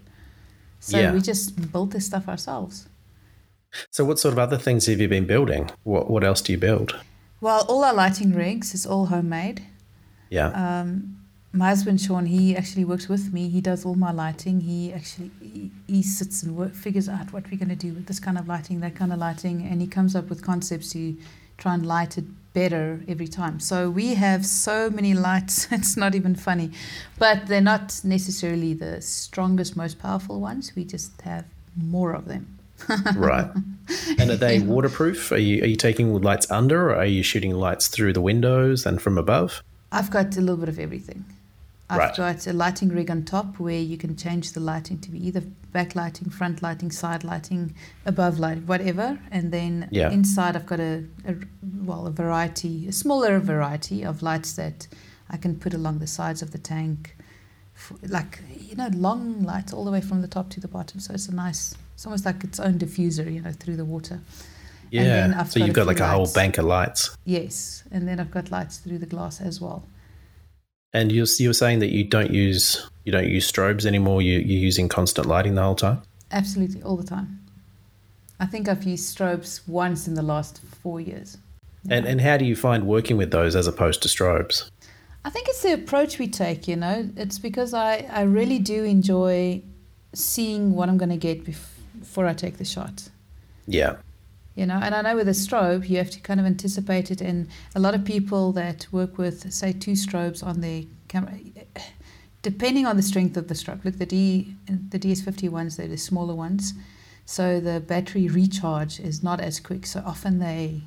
[0.79, 1.13] So Yeah.
[1.13, 2.87] we just built this stuff ourselves.
[3.89, 5.69] So what sort of other things have you been building?
[5.83, 6.95] What what else do you build?
[7.39, 9.61] Well, all our lighting rigs is all homemade.
[10.29, 10.49] Yeah.
[10.81, 11.17] Um,
[11.53, 13.49] my husband Sean, he actually works with me.
[13.49, 14.61] He does all my lighting.
[14.61, 18.05] He actually he, he sits and work, figures out what we're going to do with
[18.07, 21.17] this kind of lighting, that kind of lighting, and he comes up with concepts to
[21.57, 23.59] try and light it better every time.
[23.59, 26.71] So we have so many lights, it's not even funny,
[27.17, 30.73] but they're not necessarily the strongest, most powerful ones.
[30.75, 32.57] We just have more of them.
[33.15, 33.47] Right.
[34.17, 35.31] And are they waterproof?
[35.31, 38.87] Are you are you taking lights under, or are you shooting lights through the windows
[38.87, 39.61] and from above?
[39.91, 41.25] I've got a little bit of everything.
[41.91, 42.15] I've Right.
[42.15, 45.43] got a lighting rig on top where you can change the lighting to be either
[45.73, 47.73] backlighting, front lighting, side lighting,
[48.05, 49.19] above lighting, whatever.
[49.29, 50.09] And then Yeah.
[50.09, 51.35] inside, I've got a, a
[51.89, 54.87] well a variety, a smaller variety of lights that
[55.29, 57.17] I can put along the sides of the tank,
[57.75, 60.99] f like you know, long lights all the way from the top to the bottom.
[61.01, 64.21] So it's a nice, it's almost like its own diffuser, you know, through the water.
[64.93, 65.43] And then Yeah.
[65.45, 67.17] So got you've got like few a whole bank of lights.
[67.25, 69.83] Yes, and then I've got lights through the glass as well.
[70.93, 74.21] And you're, you're saying that you don't use you don't use strobes anymore.
[74.21, 76.01] You, you're using constant lighting the whole time.
[76.31, 77.39] Absolutely, all the time.
[78.39, 81.37] I think I've used strobes once in the last four years.
[81.89, 84.69] And and how do you find working with those as opposed to strobes?
[85.23, 87.09] I think it's the approach we take, you know.
[87.15, 89.61] It's because I, I really do enjoy
[90.13, 93.09] seeing what I'm going to get before I take the shot.
[93.67, 93.97] Yeah.
[94.55, 97.21] You know, and I know with a strobe, you have to kind of anticipate it.
[97.21, 101.33] And a lot of people that work with, say, two strobes on their camera,
[102.41, 103.85] depending on the strength of the strobe.
[103.85, 106.73] Look, the D, the DS50 ones, they're the smaller ones,
[107.25, 109.85] so the battery recharge is not as quick.
[109.85, 110.81] So often they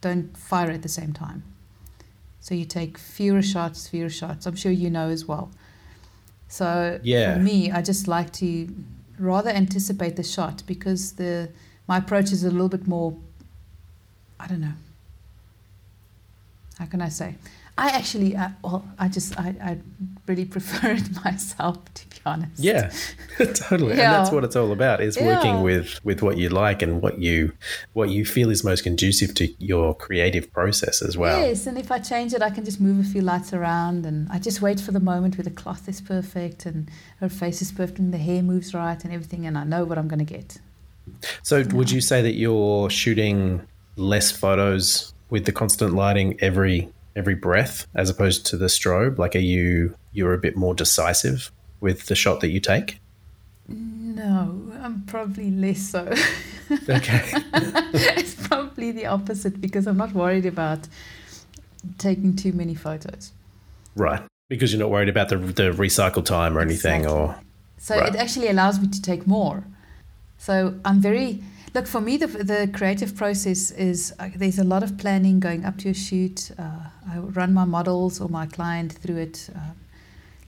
[0.00, 1.42] don't fire at the same time.
[2.40, 4.46] So you take fewer shots, fewer shots.
[4.46, 5.50] I'm sure you know as well.
[6.46, 7.34] So Yeah.
[7.34, 8.68] for me, I just like to
[9.18, 11.48] rather anticipate the shot because the
[11.86, 13.16] my approach is a little bit more
[14.40, 14.74] I don't know.
[16.78, 17.36] How can I say?
[17.78, 19.78] I actually, uh, well, I just, I, I
[20.26, 22.58] really prefer it myself, to be honest.
[22.62, 22.92] Yeah,
[23.54, 23.92] totally.
[23.92, 24.10] And Yeah.
[24.10, 25.26] that's what it's all about is Yeah.
[25.26, 27.52] working with with what you like and what you
[27.94, 31.40] what you feel is most conducive to your creative process as well.
[31.46, 34.28] Yes, and if I change it, I can just move a few lights around, and
[34.30, 36.88] I just wait for the moment where the cloth is perfect and
[37.20, 39.96] her face is perfect and the hair moves right and everything, and I know what
[39.98, 40.58] I'm going to get.
[41.42, 42.02] So would you mm.
[42.02, 48.46] say that you're shooting less photos with the constant lighting every every breath as opposed
[48.46, 49.18] to the strobe?
[49.18, 53.00] Like are you you're a bit more decisive with the shot that you take?
[53.68, 56.12] No, I'm probably less so.
[56.88, 57.22] Okay.
[58.16, 60.80] it's probably the opposite because I'm not worried about
[61.98, 63.32] taking too many photos.
[63.96, 64.22] right.
[64.50, 67.36] Because you're not worried about the the recycle time or anything or
[67.78, 68.14] So Right.
[68.14, 69.64] it actually allows me to take more.
[70.44, 71.42] So I'm very
[71.74, 75.64] look for me the the creative process is uh, there's a lot of planning going
[75.64, 76.50] up to a shoot.
[76.58, 79.72] Uh, I run my models or my client through it, uh,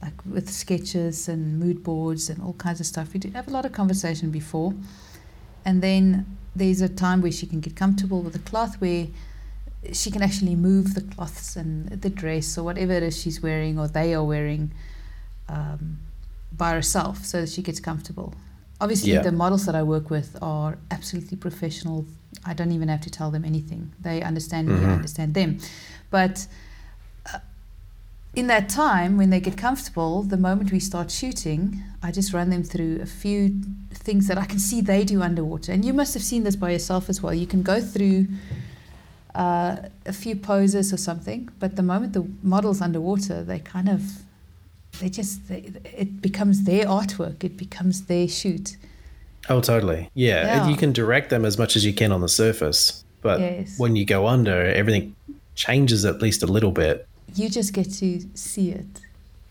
[0.02, 3.14] like with sketches and mood boards and all kinds of stuff.
[3.14, 4.74] We do have a lot of conversation before,
[5.64, 9.06] and then there's a time where she can get comfortable with the cloth where
[9.92, 13.78] she can actually move the cloths and the dress or whatever it is she's wearing
[13.78, 14.72] or they are wearing
[15.48, 16.00] um,
[16.52, 18.35] by herself so that she gets comfortable.
[18.81, 19.23] Obviously, Yeah.
[19.23, 22.05] the models that I work with are absolutely professional.
[22.45, 23.93] I don't even have to tell them anything.
[24.01, 24.95] They understand me, I Mhm.
[24.97, 25.59] understand them.
[26.11, 26.47] But
[27.33, 27.39] uh,
[28.35, 32.51] in that time, when they get comfortable, the moment we start shooting, I just run
[32.51, 33.55] them through a few
[33.95, 35.73] things that I can see they do underwater.
[35.73, 37.33] And you must have seen this by yourself as well.
[37.35, 38.29] You can go through
[39.35, 44.03] uh, a few poses or something, but the moment the model's underwater, they kind of,
[45.00, 47.44] they just, they, it becomes their artwork.
[47.44, 48.76] It becomes their shoot.
[49.48, 50.11] Oh, totally.
[50.14, 50.44] Yeah.
[50.64, 50.68] Yeah.
[50.68, 53.78] You can direct them as much as you can on the surface, but Yes.
[53.78, 55.14] when you go under, everything
[55.54, 57.06] changes at least a little bit.
[57.35, 58.87] You just get to see it.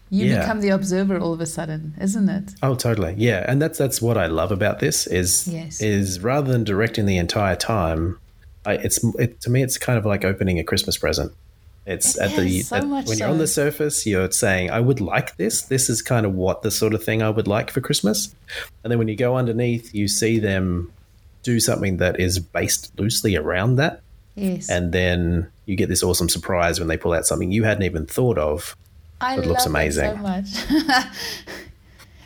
[0.09, 0.41] You Yeah.
[0.41, 2.51] become the observer all of a sudden, isn't it?
[2.61, 3.15] Oh, totally.
[3.17, 5.81] Yeah, and that's that's what I love about this is Yes.
[5.81, 8.19] is rather than directing the entire time,
[8.65, 11.31] I, it's it, to me it's kind of like opening a Christmas present.
[11.85, 14.99] It's It at the so at- when you're on the surface, you're saying, "I would
[15.01, 15.61] like this.
[15.61, 18.33] This is kind of what the sort of thing I would like for Christmas,"
[18.83, 20.91] and then when you go underneath, you see them
[21.43, 24.01] do something that is based loosely around that,
[24.35, 24.67] Yes.
[24.69, 28.05] and then you get this awesome surprise when they pull out something you hadn't even
[28.07, 28.75] thought of.
[29.21, 30.21] I it looks love it so amazing.
[30.21, 30.47] much.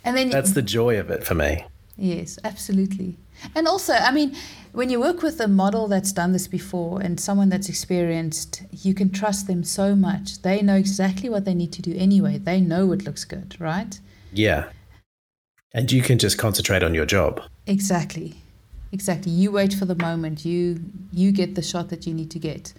[0.06, 1.66] and then That's the joy of it for me.
[1.98, 3.18] Yes, absolutely.
[3.56, 4.36] And also, I mean,
[4.72, 8.94] when you work with a model that's done this before and someone that's experienced, you
[8.94, 10.42] can trust them so much.
[10.42, 12.38] They know exactly what they need to do anyway.
[12.38, 14.00] They know what looks good, right?
[14.32, 14.70] Yeah.
[15.74, 17.42] And you can just concentrate on your job.
[17.68, 18.36] Exactly.
[18.92, 19.32] Exactly.
[19.32, 20.46] You wait for the moment.
[20.46, 20.80] You
[21.12, 22.74] you get the shot that you need to get.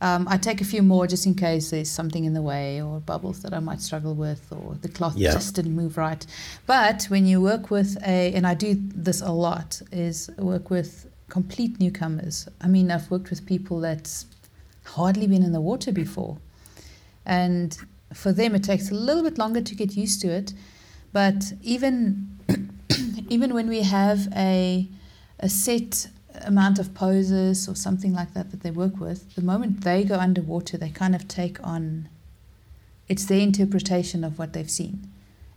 [0.00, 2.98] Um, I take a few more just in case there's something in the way or
[2.98, 5.32] bubbles that I might struggle with or the cloth Yeah.
[5.32, 6.26] just didn't move right.
[6.66, 11.06] But when you work with a, and I do this a lot, is work with
[11.32, 12.46] complete newcomers.
[12.60, 14.26] I mean, I've worked with people that's
[14.84, 16.36] hardly been in the water before.
[17.24, 17.74] And
[18.12, 20.52] for them, it takes a little bit longer to get used to it.
[21.10, 22.38] But even
[23.30, 24.86] even when we have a
[25.38, 26.08] a set
[26.44, 30.16] amount of poses or something like that that they work with, the moment they go
[30.16, 32.08] underwater, they kind of take on
[33.08, 34.94] it's their interpretation of what they've seen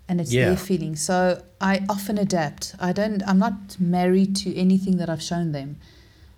[0.08, 0.46] and it's Yeah.
[0.50, 0.96] their feeling.
[0.96, 2.76] So I often adapt.
[2.80, 5.78] I don't I'm not married to anything that I've shown them.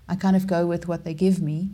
[0.07, 1.69] I kind of go with what they give me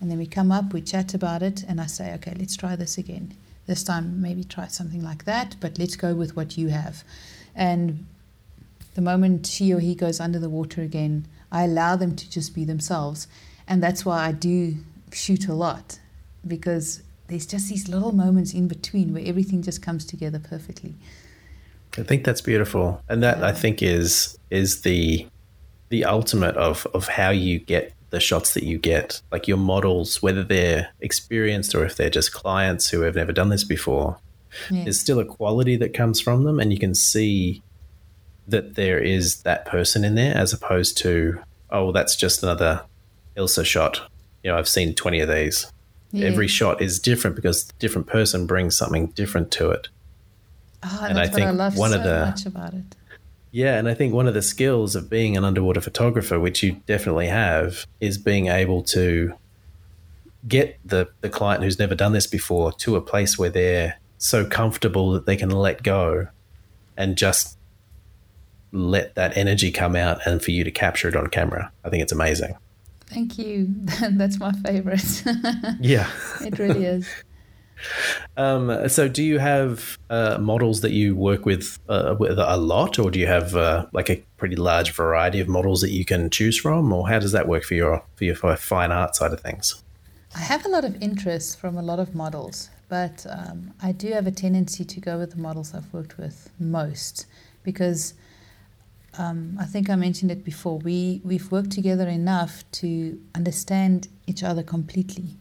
[0.00, 2.76] and then we come up, we chat about it and I say, "Okay, let's try
[2.76, 3.32] this again.
[3.66, 7.04] This time maybe try something like that, but let's go with what you have."
[7.54, 8.04] And
[8.94, 12.54] the moment she or he goes under the water again, I allow them to just
[12.54, 13.26] be themselves.
[13.68, 14.76] And that's why I do
[15.12, 15.98] shoot a lot
[16.46, 20.94] because there's just these little moments in between where everything just comes together perfectly.
[21.98, 25.26] I think that's beautiful, and that I think is is the
[25.88, 29.20] the ultimate of of how you get the shots that you get.
[29.32, 33.48] Like your models, whether they're experienced or if they're just clients who have never done
[33.48, 34.18] this before,
[34.70, 34.84] Yeah.
[34.84, 37.62] there's still a quality that comes from them, and you can see
[38.48, 42.82] that there is that person in there, as opposed to oh, that's just another
[43.36, 44.00] Ilse shot.
[44.44, 45.72] You know, I've seen twenty of these.
[46.12, 46.28] Yeah.
[46.28, 49.88] Every shot is different because the different person brings something different to it.
[50.82, 52.84] Ah, and I I think love one so of the- much about it.
[53.52, 56.82] Yeah, and I think one of the skills of being an underwater photographer, which you
[56.86, 59.32] definitely have, is being able to
[60.46, 64.44] get the, the client who's never done this before to a place where they're so
[64.44, 66.28] comfortable that they can let go
[66.98, 67.56] and just
[68.72, 71.72] let that energy come out and for you to capture it on camera.
[71.84, 72.56] I think it's amazing.
[73.06, 73.68] Thank you.
[74.12, 75.22] that's my favorite.
[75.80, 76.10] Yeah.
[76.42, 77.08] it really is.
[78.36, 82.98] Um, so, do you have uh, models that you work with, uh, with a lot,
[82.98, 86.30] or do you have uh, like a pretty large variety of models that you can
[86.30, 89.40] choose from, or how does that work for your for your fine art side of
[89.40, 89.82] things?
[90.34, 94.12] I have a lot of interest from a lot of models, but um, I do
[94.12, 97.26] have a tendency to go with the models I've worked with most
[97.62, 98.14] because
[99.18, 100.78] um, I think I mentioned it before.
[100.78, 105.36] We we've worked together enough to understand each other completely.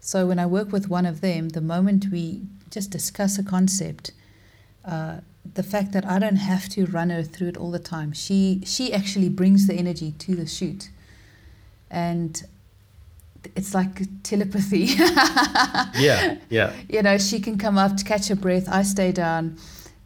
[0.00, 4.12] So when I work with one of them, the moment we just discuss a concept,
[4.84, 5.18] uh,
[5.54, 8.62] the fact that I don't have to run her through it all the time, she
[8.64, 10.90] she actually brings the energy to the shoot,
[11.90, 12.42] and
[13.54, 14.88] it's like telepathy.
[15.98, 18.68] Yeah, yeah, you know, she can come up to catch her breath.
[18.68, 19.56] I stay down,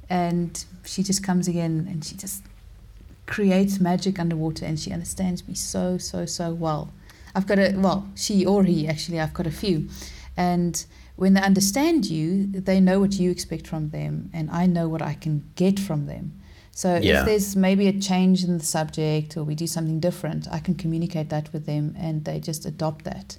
[0.09, 2.45] and she just comes again, and she just
[3.27, 6.91] creates magic underwater, and she understands me so so so well.
[7.35, 9.21] I've got a well, she or he actually.
[9.21, 9.89] I've got a few,
[10.37, 10.85] and
[11.17, 15.03] when they understand you, they know what you expect from them, and I know what
[15.03, 16.33] I can get from them.
[16.73, 17.21] So Yeah.
[17.21, 20.75] if there's maybe a change in the subject or we do something different, I can
[20.75, 23.37] communicate that with them, and they just adopt that.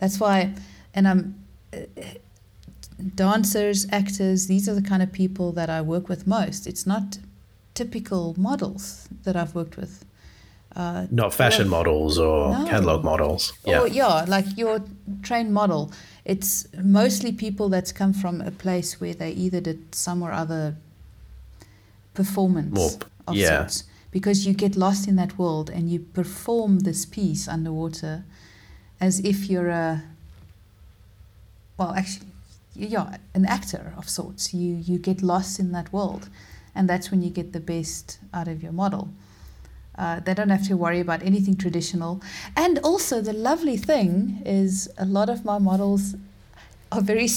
[0.00, 0.54] That's why,
[0.94, 1.34] and I'm
[1.72, 1.78] uh,
[3.14, 6.66] dancers, actors, these are the kind of people that I work with most.
[6.66, 7.18] It's not
[7.74, 10.04] typical models that I've worked with.
[10.74, 12.66] Uh, not fashion Well, models or no.
[12.66, 13.52] catalog models.
[13.66, 14.80] Yeah, Or yeah, like your
[15.22, 15.92] trained model.
[16.24, 20.76] It's mostly people that's come from a place where they either did some or other
[22.14, 23.58] performance More- of yeah.
[23.58, 23.84] sorts.
[24.10, 28.24] Because you get lost in that world and you perform this piece underwater
[29.00, 30.02] as if you're a
[31.78, 32.26] well actually
[32.74, 34.54] yeah, an actor of sorts.
[34.54, 36.28] You you get lost in that world
[36.74, 39.08] and that's when you get the best out of your model.
[39.96, 42.20] Uh, they don't have to worry about anything traditional.
[42.56, 46.14] And also, the lovely thing is a lot of my models
[46.90, 47.28] are very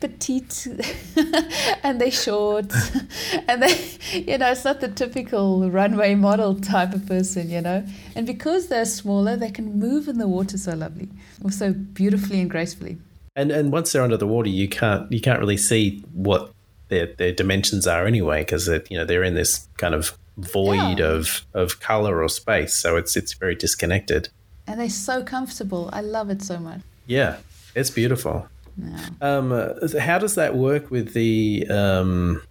[0.00, 0.66] petite
[1.82, 2.72] and they're short.
[3.48, 3.78] and they,
[4.12, 7.84] you know, it's not the typical runway model type of person, you know.
[8.14, 11.08] And because they're smaller, they can move in the water so lovely,
[11.44, 12.98] or so beautifully and gracefully.
[13.36, 16.52] and and once they're under the water, you can't you can't really see what
[16.88, 21.06] their their dimensions are anyway because you know they're in this kind of void Yeah.
[21.16, 24.28] of of color or space, so it's it's very disconnected.
[24.66, 25.90] And they're so comfortable.
[25.92, 26.80] I love it so much.
[27.06, 27.38] Yeah,
[27.74, 28.46] it's beautiful.
[28.76, 29.08] Yeah.
[29.20, 32.42] Um, uh, how does that work with the um,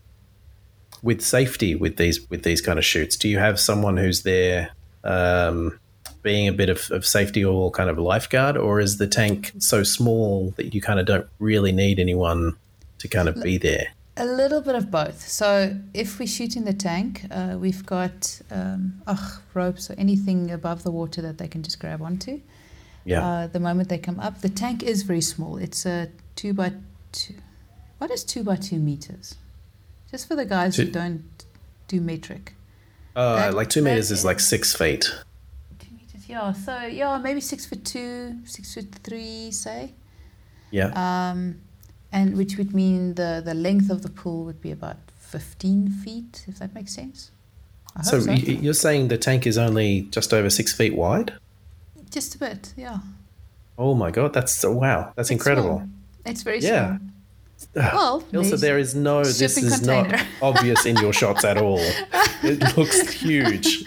[1.02, 3.16] with safety with these with these kind of shoots?
[3.16, 4.70] Do you have someone who's there
[5.04, 5.80] um,
[6.22, 9.82] being a bit of, of safety or kind of lifeguard, or is the tank so
[9.84, 12.56] small that you kind of don't really need anyone
[13.00, 13.88] to kind of be there?
[14.18, 15.28] A little bit of both.
[15.28, 20.52] So if we shoot in the tank, uh, we've got um, ugh, ropes or anything
[20.52, 22.42] above the water that they can just grab onto.
[23.06, 25.58] Yeah, Uh, the moment they come up, the tank is very small.
[25.58, 26.74] It's a two by
[27.14, 27.36] two.
[28.00, 29.36] What is two by two meters?
[30.12, 31.24] Just for the guys who don't
[31.88, 32.54] do metric.
[33.16, 35.04] uh, that- like two meters is like six feet.
[35.80, 36.52] Two meters, yeah.
[36.54, 39.94] So yeah, maybe six foot two, six foot three, say.
[40.70, 40.92] Yeah,
[41.32, 41.60] Um,
[42.12, 46.46] and which would mean the the length of the pool would be about fifteen feet,
[46.48, 47.32] if that makes sense.
[48.04, 48.32] So so.
[48.32, 51.34] you're saying the tank is only just over six feet wide?
[52.10, 53.00] Just a bit, yeah.
[53.78, 55.78] Oh my god, that's wow, that's It's incredible.
[55.80, 55.90] small.
[56.26, 56.98] It's very Yeah.
[56.98, 57.08] small.
[57.76, 59.24] Well, Ilse, there's no.
[59.24, 61.80] This is not obvious in your shots at all.
[62.44, 63.86] It looks huge.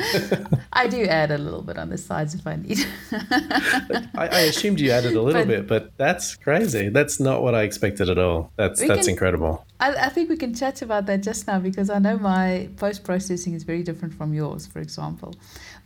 [0.72, 2.78] I do add a little bit on the sides if I need.
[3.12, 6.88] I, I assumed you added a little But- bit, but that's crazy.
[6.88, 8.50] That's not what I expected at all.
[8.56, 9.66] That's that's can- incredible.
[9.80, 13.04] I, I think we can chat about that just now because I know my post
[13.04, 15.34] processing is very different from yours, for example.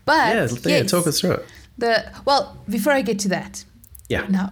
[0.05, 0.79] But Yeah, yeah.
[0.83, 1.47] yes, Talk us through it.
[1.79, 2.57] the well.
[2.69, 3.65] Before I get to that,
[4.09, 4.25] Yeah.
[4.29, 4.51] now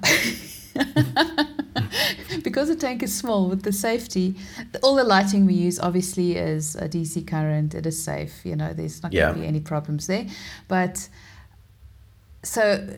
[2.57, 4.35] because the tank is small with the safety,
[4.83, 7.75] all the lighting we use obviously is a DC current.
[7.75, 8.47] It is safe.
[8.47, 9.25] You know, there's not Yeah.
[9.27, 10.27] going to be any problems there.
[10.67, 11.07] But
[12.43, 12.89] so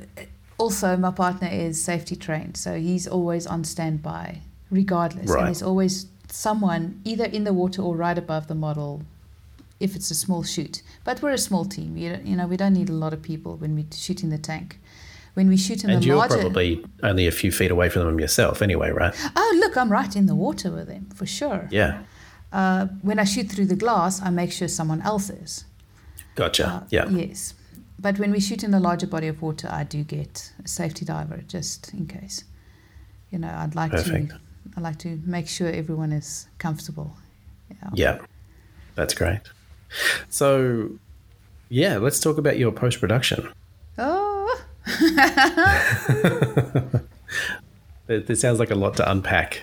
[0.58, 5.28] also my partner is safety trained, so he's always on standby, regardless.
[5.28, 5.38] Right.
[5.40, 9.02] And there's always someone either in the water or right above the model.
[9.80, 12.56] If it's a small shoot, but we're a small team, you know, you know, we
[12.56, 14.78] don't need a lot of people when we shoot in the tank.
[15.34, 18.04] When we shoot in And the you're larger, probably only a few feet away from
[18.04, 19.14] them yourself, anyway, right?
[19.36, 21.68] Oh, look, I'm right in the water with them, for sure.
[21.70, 22.02] Yeah.
[22.52, 25.64] Uh, when I shoot through the glass, I make sure someone else is.
[26.34, 26.66] Gotcha.
[26.66, 27.08] Uh, yeah.
[27.08, 27.54] Yes.
[27.98, 31.04] But when we shoot in a larger body of water, I do get a safety
[31.04, 32.44] diver just in case.
[33.30, 34.30] You know, I'd like Perfect.
[34.30, 34.38] to
[34.76, 37.16] I like to make sure everyone is comfortable.
[37.70, 37.90] Yeah.
[37.94, 38.18] Yeah.
[38.94, 39.40] That's great.
[40.28, 40.90] So,
[41.68, 43.48] yeah, let's talk about your post production.
[43.48, 43.52] Oh,
[48.08, 49.62] It, it sounds like a lot to unpack.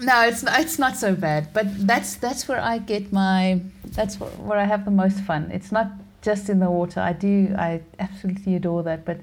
[0.00, 1.52] no, it's not, it's not so bad.
[1.52, 5.50] But that's that's where I get my that's where, where I have the most fun.
[5.52, 5.88] It's not
[6.22, 7.00] just in the water.
[7.00, 9.18] I do I absolutely adore that, but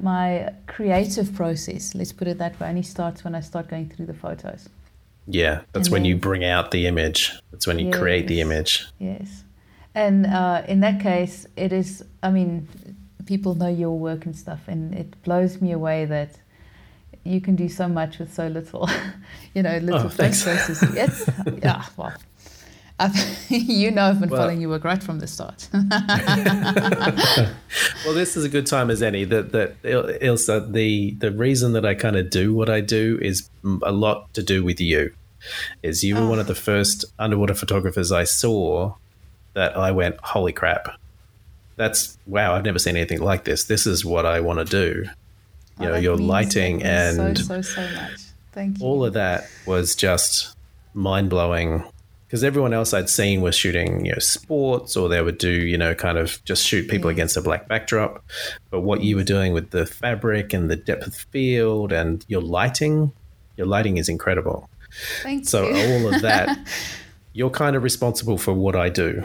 [0.00, 4.06] my creative process, let's put it that way, only starts when I start going through
[4.06, 4.68] the photos.
[5.26, 5.60] Yeah.
[5.72, 7.32] That's And when you bring out the image.
[7.50, 8.86] That's when you create the image.
[8.98, 9.44] Yes.
[9.94, 12.66] And uh, in that case, it is, I mean,
[13.26, 16.38] people know your work and stuff, and it blows me away that
[17.24, 18.88] you can do so much with so little,
[19.54, 20.42] you know, oh, little Oh, thanks.
[20.42, 20.96] processes.
[20.96, 21.30] It's,
[21.62, 22.14] yeah, well,
[23.48, 25.68] you know, I've been Well- following your work right from the start.
[28.04, 29.24] Well, this is a good time as any.
[29.24, 33.18] That that Il- Ilse, the the reason that I kind of do what I do
[33.22, 33.48] is
[33.82, 35.12] a lot to do with you.
[35.82, 36.48] Is you were one of ah.
[36.48, 38.94] the first underwater photographers I saw
[39.54, 40.96] that I went, holy crap,
[41.76, 42.54] that's wow!
[42.54, 43.64] I've never seen anything like this.
[43.64, 45.04] This is what I want to do.
[45.80, 48.20] You Oh, know, your lighting and so, so, so much.
[48.52, 48.86] Thank you.
[48.86, 50.54] all of that was just
[50.94, 51.82] mind blowing
[52.26, 55.76] because everyone else I'd seen was shooting, you know, sports or they would do, you
[55.78, 57.14] know, kind of just shoot people Yeah.
[57.14, 58.22] against a black backdrop.
[58.70, 62.42] But what you were doing with the fabric and the depth of field and your
[62.42, 63.12] lighting,
[63.56, 64.68] your lighting is incredible.
[65.22, 65.46] Thank you.
[65.46, 66.04] So you.
[66.06, 66.58] all of that,
[67.32, 69.24] you're kind of responsible for what I do.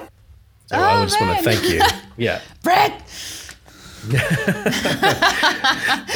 [0.67, 1.81] So Oh, I just want to thank you.
[2.17, 2.41] Yeah.
[2.63, 3.03] Brett!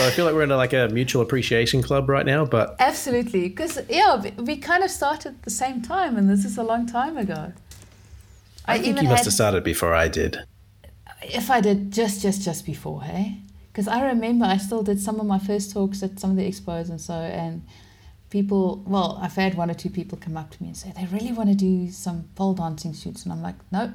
[0.02, 2.76] So I feel like we're in a, like a mutual appreciation club right now, but
[2.80, 3.50] Absolutely.
[3.50, 6.88] Because, yeah, we, kind of started at the same time, and this is a long
[6.88, 7.54] time ago.
[8.66, 10.40] I, think you must have started before I did.
[11.22, 13.40] if I did just just just before, hey?
[13.72, 16.50] Because I remember I still did some of my first talks at some of the
[16.50, 17.64] expos and so, and
[18.30, 18.84] people.
[18.88, 21.34] Well, I've had one or two people come up to me and say they really
[21.34, 23.92] want to do some pole dancing shoots, and I'm like, nope,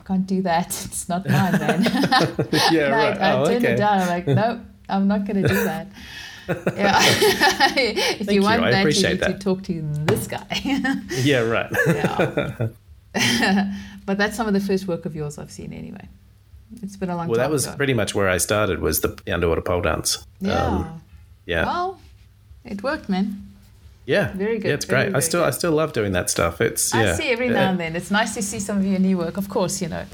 [0.00, 0.68] I can't do that.
[0.86, 1.82] It's not mine, man.
[2.72, 3.20] Yeah, And right.
[3.20, 3.74] I, oh, turned okay.
[3.74, 4.00] it down.
[4.00, 5.86] I'm like, nope, I'm not going to do that.
[6.76, 6.98] yeah.
[7.00, 10.46] if Thank you you, want I that, you need to talk to this guy.
[11.22, 11.70] Yeah, right.
[11.86, 12.68] yeah.
[14.06, 16.08] but that's some of the first work of yours I've seen anyway.
[16.82, 17.76] It's been a long Well, time Well, that was ago.
[17.76, 20.26] pretty much where I started was the underwater pole dance.
[20.40, 20.64] Yeah.
[20.66, 21.02] Um,
[21.46, 21.64] yeah.
[21.66, 22.00] Well,
[22.64, 23.49] it worked, man.
[24.06, 24.32] Yeah.
[24.32, 25.16] very good, Yeah, it's very, great.
[25.16, 25.48] I still good.
[25.48, 26.60] I still love doing that stuff.
[26.60, 27.00] It's yeah.
[27.00, 27.96] I see every now and then.
[27.96, 29.36] It's nice to see some of your new work.
[29.36, 30.04] Of course, you know.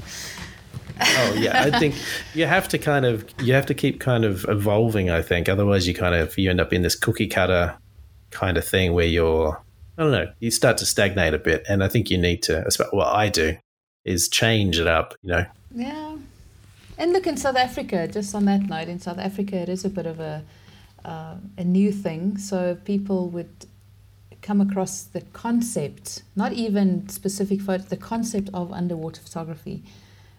[0.99, 1.95] Oh yeah, I think
[2.33, 5.09] you have to kind of you have to keep kind of evolving.
[5.09, 7.75] I think otherwise you kind of you end up in this cookie cutter
[8.31, 9.61] kind of thing where you're
[9.97, 11.65] I don't know you start to stagnate a bit.
[11.67, 12.67] And I think you need to.
[12.93, 13.57] Well, I do
[14.05, 15.15] is change it up.
[15.21, 15.45] You know.
[15.73, 16.17] Yeah.
[16.97, 18.07] And look in South Africa.
[18.07, 20.43] Just on that note, in South Africa, it is a bit of a
[21.05, 22.37] uh, a new thing.
[22.37, 23.65] So people would
[24.47, 29.83] come across the concept, not even specific photo, the concept of underwater photography,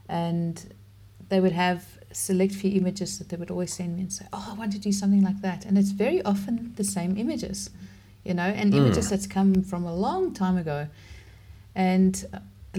[0.08, 0.54] and
[1.28, 1.80] they would have
[2.10, 4.78] select few images that they would always send me and say, "Oh, I want to
[4.78, 7.58] do something like that," and it's very often the same images,
[8.24, 8.78] you know, and Mm.
[8.80, 10.78] images that's come from a long time ago,
[11.74, 12.14] and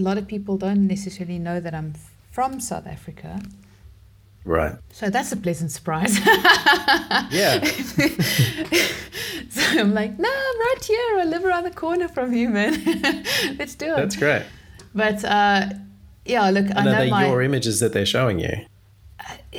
[0.08, 1.94] lot of people don't necessarily know that I'm
[2.32, 3.40] from South Africa.
[4.44, 4.74] Right.
[4.92, 6.18] So that's a pleasant surprise.
[7.30, 7.62] Yeah.
[9.50, 11.20] so I'm like, no, I'm right here.
[11.20, 12.72] I live around the corner from you, man.
[13.58, 13.96] Let's do it.
[13.96, 14.42] That's great.
[14.94, 15.68] But uh,
[16.24, 17.26] yeah, look, I And are they my.
[17.26, 18.66] your images that they're showing you?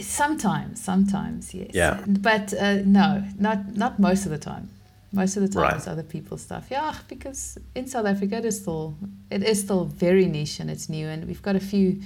[0.02, 1.72] Sometimes, sometimes, yes.
[1.74, 2.04] Yeah.
[2.08, 4.70] But uh, no, not not most of the time.
[5.14, 5.76] Most of the time, Right.
[5.76, 6.68] it's other people's stuff.
[6.72, 8.96] Yeah, because in South Africa, it is still
[9.30, 12.02] it is still very niche and it's new, and we've got a few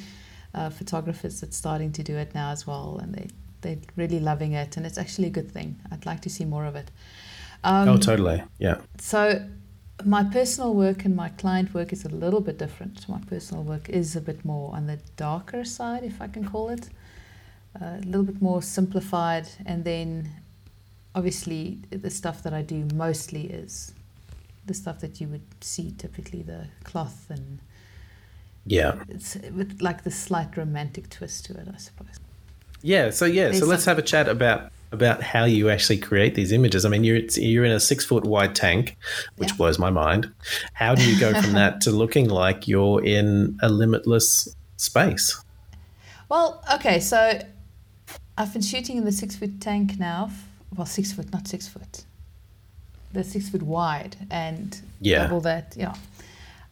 [0.55, 3.27] uh, photographers that's starting to do it now as well, and they
[3.61, 5.79] they're really loving it, and it's actually a good thing.
[5.91, 6.91] I'd like to see more of it.
[7.63, 8.43] Um, oh, totally.
[8.59, 8.77] Yeah.
[8.99, 9.43] so,
[10.03, 13.07] my personal work and my client work is a little bit different.
[13.09, 16.69] My personal work is a bit more on the darker side, if I can call
[16.69, 16.89] it,
[17.81, 19.47] uh, a little bit more simplified.
[19.65, 20.29] And then,
[21.15, 23.93] obviously, the stuff that I do mostly is
[24.65, 27.59] the stuff that you would see typically the cloth and
[28.65, 29.03] Yeah.
[29.09, 32.19] it's with like the slight romantic twist to it, I suppose.
[32.81, 33.09] Yeah.
[33.11, 33.51] So yeah.
[33.51, 36.85] So let's have a chat about about how you actually create these images.
[36.85, 38.97] I mean, you're you're in a six foot wide tank,
[39.37, 39.57] which Yeah.
[39.57, 40.31] blows my mind.
[40.73, 45.41] How do you go from that to looking like you're in a limitless space?
[46.29, 47.39] Well, okay, so
[48.37, 50.31] I've been shooting in the six foot tank now.
[50.75, 52.03] Well, six foot, not six foot.
[53.13, 55.23] The six foot wide and Yeah.
[55.23, 55.93] double that, yeah.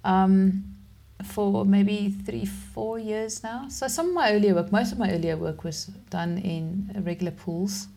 [0.03, 0.72] Um,
[1.23, 3.67] for maybe three, four years now.
[3.69, 7.31] So some of my earlier work, most of my earlier work was done in regular
[7.31, 7.87] pools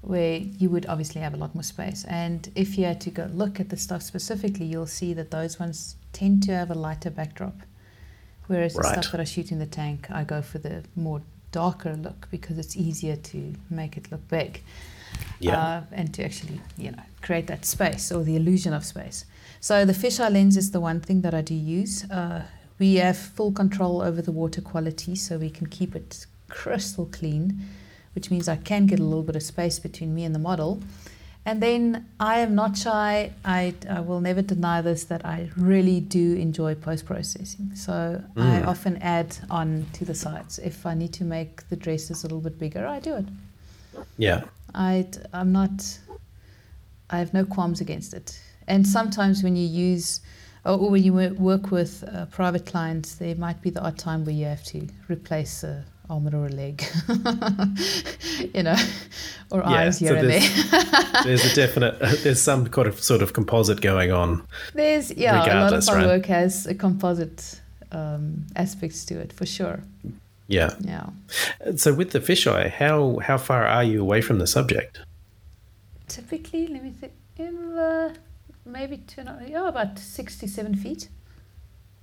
[0.00, 2.04] where you would obviously have a lot more space.
[2.04, 5.58] And if you had to go look at the stuff specifically, you'll see that those
[5.58, 7.56] ones tend to have a lighter backdrop.
[8.46, 11.96] Whereas the stuff that I shoot in the tank, I go for the more darker
[11.96, 14.60] look because it's easier to make it look big
[15.40, 15.58] Yeah.
[15.58, 19.24] uh, and to actually, you know, create that space or the illusion of space.
[19.60, 22.04] So the fisheye lens is the one thing that I do use.
[22.10, 22.42] Uh,
[22.78, 27.60] we have full control over the water quality, so we can keep it crystal clean,
[28.14, 30.80] which means I can get a little bit of space between me and the model.
[31.46, 33.30] And then I am not shy.
[33.44, 37.70] I, I will never deny this that I really do enjoy post processing.
[37.74, 38.66] So I Mm.
[38.66, 40.58] often add on to the sides.
[40.58, 43.26] If I need to make the dresses a little bit bigger, I do it.
[44.16, 44.44] yeah.
[44.74, 45.98] I I'm not.
[47.10, 48.38] I have no qualms against it.
[48.66, 50.20] And sometimes when you use,
[50.64, 54.34] or when you work with uh, private clients, there might be the odd time where
[54.34, 56.82] you have to replace a arm or a leg,
[58.54, 58.76] you know,
[59.50, 61.22] or Yeah, eyes here so and there's- there.
[61.24, 61.98] There's a definite.
[62.22, 64.42] There's some kind of sort of composite going on.
[64.74, 66.06] There's yeah, a lot of my right?
[66.06, 67.60] work has a composite
[67.92, 69.80] um, aspects to it for sure.
[70.46, 70.74] Yeah.
[70.80, 71.06] Yeah.
[71.76, 75.00] So with the fisheye, how how far are you away from the subject?
[76.08, 78.14] Typically, let me think, in uh,
[78.66, 81.08] maybe two, and yeah, about sixty-seven feet.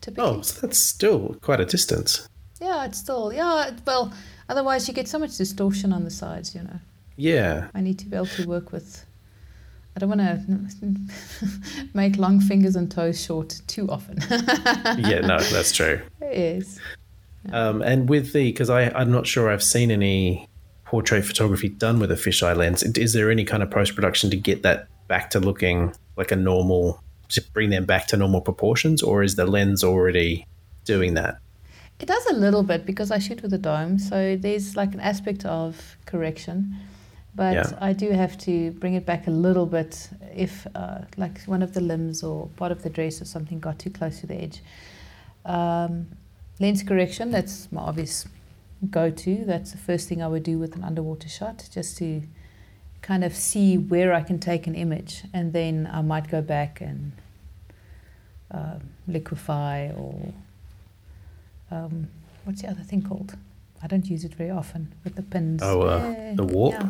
[0.01, 0.23] Typically.
[0.29, 2.27] Oh, so that's still quite a distance.
[2.59, 3.71] Yeah, it's still yeah.
[3.85, 4.11] Well,
[4.49, 6.55] otherwise you get so much distortion on the sides.
[6.55, 6.79] You know,
[7.17, 7.67] Yeah.
[7.75, 9.05] I need to be able to work with.
[9.95, 14.17] I don't want to make long fingers and toes short too often.
[14.97, 15.19] Yeah.
[15.21, 16.01] No, that's true.
[16.21, 16.79] yes.
[17.51, 20.47] Um, and with the, because I'm not sure I've seen any
[20.85, 22.83] portrait photography done with a fisheye lens.
[22.83, 26.35] Is there any kind of post production to get that back to looking like a
[26.35, 30.45] normal, to bring them back to normal proportions, or is the lens already
[30.85, 31.37] doing that?
[31.99, 34.99] It does a little bit because I shoot with a dome, so there's like an
[34.99, 36.75] aspect of correction.
[37.33, 37.77] But Yeah.
[37.79, 41.73] I do have to bring it back a little bit if, uh, like, one of
[41.73, 44.61] the limbs or part of the dress or something got too close to the edge.
[45.45, 46.07] Um,
[46.61, 48.27] lens correction, that's my obvious
[48.89, 49.43] go to.
[49.45, 52.21] That's the first thing I would do with an underwater shot, just to
[53.01, 55.23] kind of see where I can take an image.
[55.33, 57.11] And then I might go back and
[58.51, 60.33] um, liquefy or
[61.71, 62.07] um,
[62.45, 63.35] what's the other thing called?
[63.83, 65.61] I don't use it very often with the pins.
[65.63, 66.73] Oh, uh, Yeah, the warp?
[66.73, 66.89] Yeah,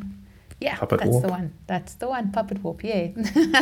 [0.59, 1.23] yeah Puppet that's warp?
[1.23, 1.53] the one.
[1.67, 2.31] That's the one.
[2.31, 2.83] Puppet warp.
[2.83, 3.09] Yeah.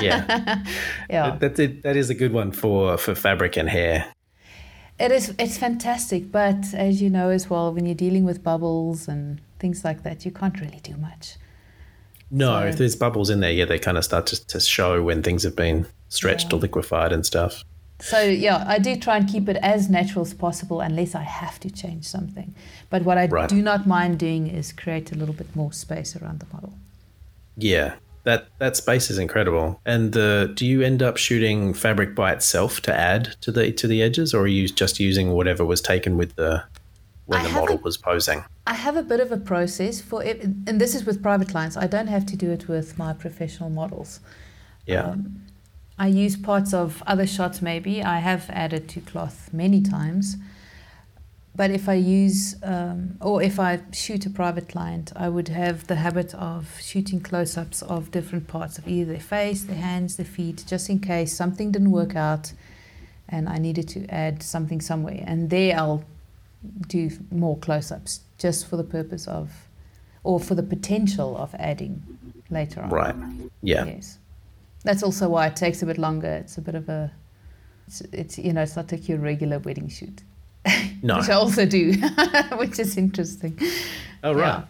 [0.01, 0.63] Yeah.
[1.09, 1.29] yeah.
[1.29, 4.11] That, that's it, that is a good one for, for fabric and hair.
[4.99, 5.33] It is.
[5.39, 9.83] It's fantastic, but as you know as well, when you're dealing with bubbles and things
[9.83, 11.35] like that, you can't really do much.
[12.31, 15.01] No, So- if there's bubbles in there, yeah, they kind of start to, to show
[15.03, 16.57] when things have been stretched Yeah.
[16.57, 17.63] or liquefied and stuff.
[18.01, 21.59] So yeah, I do try and keep it as natural as possible, unless I have
[21.61, 22.53] to change something.
[22.89, 23.49] But what I Right.
[23.49, 26.73] do not mind doing is create a little bit more space around the model.
[27.57, 29.79] Yeah, that that space is incredible.
[29.85, 33.87] And uh, do you end up shooting fabric by itself to add to the to
[33.87, 36.63] the edges, or are you just using whatever was taken with the
[37.25, 38.43] when I the model haven't- was posing?
[38.67, 41.75] I have a bit of a process for it, and this is with private clients.
[41.75, 44.19] I don't have to do it with my professional models.
[44.85, 45.41] Yeah, Um,
[45.97, 48.03] I use parts of other shots, maybe.
[48.03, 50.37] I have added to cloth many times.
[51.55, 55.87] But if I use, um, or if I shoot a private client, I would have
[55.87, 60.15] the habit of shooting close ups of different parts of either their face, their hands,
[60.15, 62.53] their feet, just in case something didn't work out
[63.29, 65.23] and I needed to add something somewhere.
[65.25, 66.03] And there I'll
[66.87, 69.51] do more close ups just for the purpose of,
[70.23, 72.01] or for the potential of adding
[72.49, 72.89] later on.
[72.89, 73.15] right.
[73.61, 73.85] Yeah.
[73.85, 74.17] Yes.
[74.83, 76.31] That's also why it takes a bit longer.
[76.31, 77.11] It's a bit of a,
[77.87, 80.23] it's, it's you know, it's not like your regular wedding shoot.
[81.01, 81.17] No.
[81.19, 81.93] which I also do,
[82.57, 83.57] which is interesting.
[84.23, 84.65] Oh right.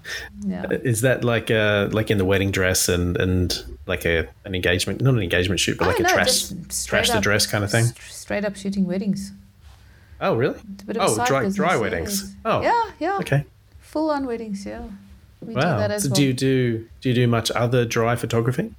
[0.45, 0.65] Yeah.
[0.69, 5.01] Is that like uh like in the wedding dress and and like a an engagement
[5.01, 6.43] not an engagement shoot but like Oh, a no, trash
[6.85, 7.85] trash the dress kind of thing?
[8.09, 9.31] Straight up shooting weddings.
[10.21, 10.59] Oh really?
[10.73, 12.35] It's a bit of a Oh, dry business, dry weddings.
[12.45, 12.61] Oh.
[12.61, 13.17] Yeah, yeah.
[13.21, 13.45] Okay.
[13.79, 14.83] Full on weddings, yeah.
[15.41, 15.77] We do Wow.
[15.77, 16.15] that as So well.
[16.17, 18.73] do you do do you do much other dry photography?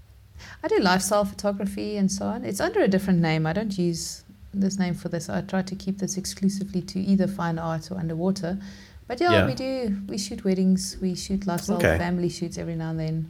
[0.63, 2.45] I do lifestyle photography and so on.
[2.45, 3.45] It's under a different name.
[3.47, 4.23] I don't use
[4.53, 5.29] this name for this.
[5.29, 8.59] I try to keep this exclusively to either fine art or underwater.
[9.07, 9.47] But yeah, Yeah.
[9.47, 9.97] we do.
[10.09, 10.97] We shoot weddings.
[11.01, 11.99] We shoot lifestyle Okay.
[11.99, 13.29] family shoots every now and then.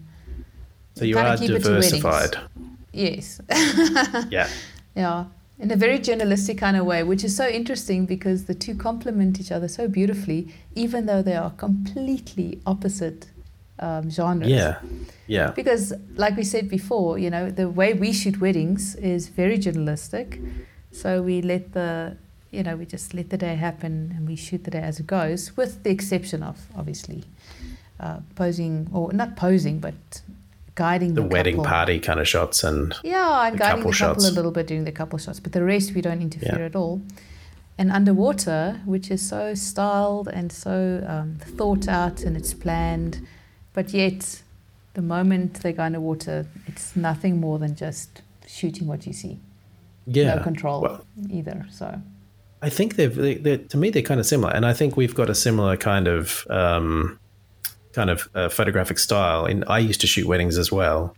[0.96, 1.90] So you are keep it to weddings.
[1.90, 2.36] diversified.
[2.92, 3.40] Yes.
[4.30, 4.48] Yeah.
[4.96, 5.24] Yeah,
[5.58, 9.38] in a very journalistic kind of way, which is so interesting because the two complement
[9.40, 13.28] each other so beautifully, even though they are completely opposite
[13.78, 14.50] um, genres.
[14.50, 14.78] Yeah.
[15.28, 15.52] Yeah.
[15.52, 20.40] Because, like we said before, you know, the way we shoot weddings is very journalistic.
[20.92, 22.16] So we let the,
[22.50, 25.06] you know, we just let the day happen and we shoot the day as it
[25.06, 27.24] goes, with the exception of obviously
[28.00, 29.94] uh, posing, or not posing, but
[30.74, 31.70] guiding The the, wedding couple.
[31.70, 34.28] party kind of shots and Yeah, and the guiding couple the couple shots.
[34.28, 36.64] a little bit during the couple shots, but the rest we don't interfere Yeah.
[36.66, 37.00] at all.
[37.78, 43.26] And underwater, which is so styled and so um, thought out and it's planned,
[43.72, 44.42] but yet
[44.94, 49.38] the moment they go underwater, it's nothing more than just shooting what you see.
[50.06, 50.34] Yeah.
[50.34, 51.66] no control Well, either.
[51.70, 52.00] So
[52.62, 55.14] I think they've they, they're, to me they're kind of similar, and I think we've
[55.14, 57.18] got a similar kind of um,
[57.92, 59.44] kind of uh, photographic style.
[59.46, 61.16] And I used to shoot weddings as well,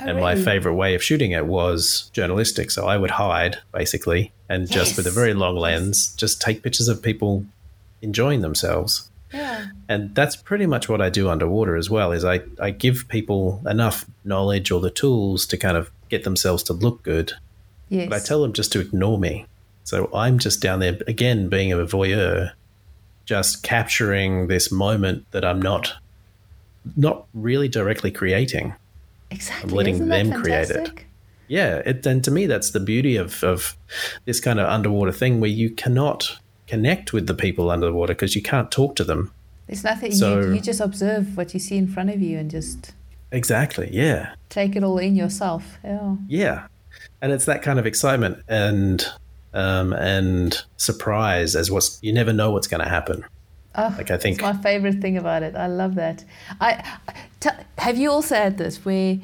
[0.00, 2.70] Oh, and my favorite way of shooting it was journalistic.
[2.70, 6.88] So I would hide basically, and just with a very long lens, just take pictures
[6.88, 7.44] of people
[8.02, 9.10] enjoying themselves.
[9.32, 12.12] yeah, And that's pretty much what I do underwater as well.
[12.12, 16.62] Is I, I give people enough knowledge or the tools to kind of get themselves
[16.64, 17.32] to look good,
[17.88, 19.46] yes, but I tell them just to ignore me.
[19.84, 22.52] So I'm just down there again, being a voyeur,
[23.26, 25.94] just capturing this moment that I'm not,
[26.96, 28.74] not really directly creating.
[29.30, 29.72] exactly.
[29.72, 30.90] letting Isn't that them create it.
[31.48, 33.76] Yeah, it, and to me, that's the beauty of of
[34.24, 38.40] this kind of underwater thing where you cannot connect with the people underwater because you
[38.42, 39.30] can't talk to them.
[39.66, 40.12] There's nothing.
[40.12, 42.92] So- you, you just observe what you see in front of you and just
[43.30, 43.90] Exactly.
[43.92, 44.34] Yeah.
[44.48, 45.78] take it all in yourself.
[45.84, 46.16] Yeah.
[46.28, 46.66] Yeah,
[47.24, 49.06] and it's that kind of excitement and
[49.54, 53.24] um, and surprise as what's you never know what's going to happen.
[53.76, 55.56] Oh, Like, I think- it's my favorite thing about it.
[55.56, 56.22] I love that.
[56.60, 56.70] I
[57.40, 57.48] t-
[57.78, 59.18] have you also had this where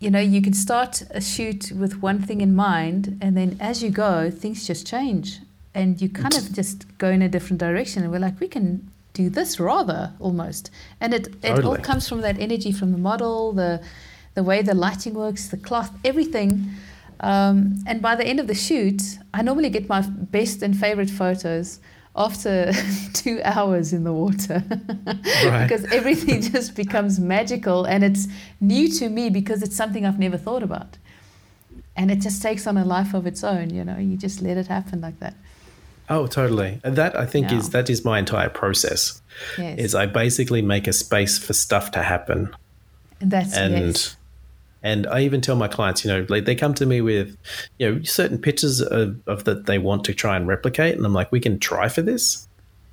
[0.00, 3.80] you know you can start a shoot with one thing in mind, and then as
[3.82, 5.38] you go, things just change,
[5.74, 8.02] and you kind of just go in a different direction.
[8.02, 10.70] And we're like, we can do this rather almost,
[11.00, 13.80] and it it all comes from that energy from the model, the
[14.34, 16.50] the way the lighting works, the cloth, everything.
[17.20, 19.02] Um, and by the end of the shoot,
[19.34, 21.80] I normally get my best and favorite photos
[22.14, 22.72] after
[23.12, 24.62] two hours in the water
[25.44, 25.62] Right.
[25.62, 28.26] because everything just becomes magical and it's
[28.60, 30.98] new to me because it's something I've never thought about.
[31.96, 34.56] And it just takes on a life of its own, you know, you just let
[34.56, 35.34] it happen like that.
[36.10, 36.80] Oh, totally.
[36.84, 39.20] And that I think is that is my entire process.
[39.58, 39.78] Yes.
[39.78, 42.54] Is I basically make a space for stuff to happen,
[43.20, 44.16] and that's and yes.
[44.82, 47.36] And I even tell my clients, you know, like they come to me with,
[47.78, 51.12] you know, certain pictures of, of that they want to try and replicate, and I'm
[51.12, 52.46] like, we can try for this,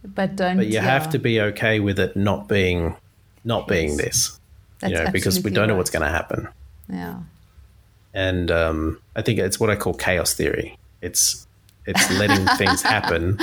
[0.03, 2.95] But don't but you have to be okay with it not being,
[3.43, 3.97] not being Yes.
[3.97, 4.39] this,
[4.79, 6.47] that's you know, because we don't know what's going to happen.
[6.89, 7.19] Yeah.
[8.13, 10.77] and um, I think it's what I call chaos theory.
[11.01, 11.45] It's
[11.85, 13.37] it's letting things happen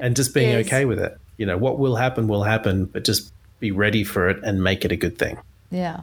[0.00, 0.66] and just being Yes.
[0.66, 1.16] okay with it.
[1.36, 4.84] You know, what will happen will happen, but just be ready for it and make
[4.84, 5.38] it a good thing.
[5.70, 6.00] Yeah.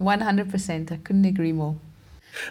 [0.00, 0.92] 100%.
[0.92, 1.76] I couldn't agree more.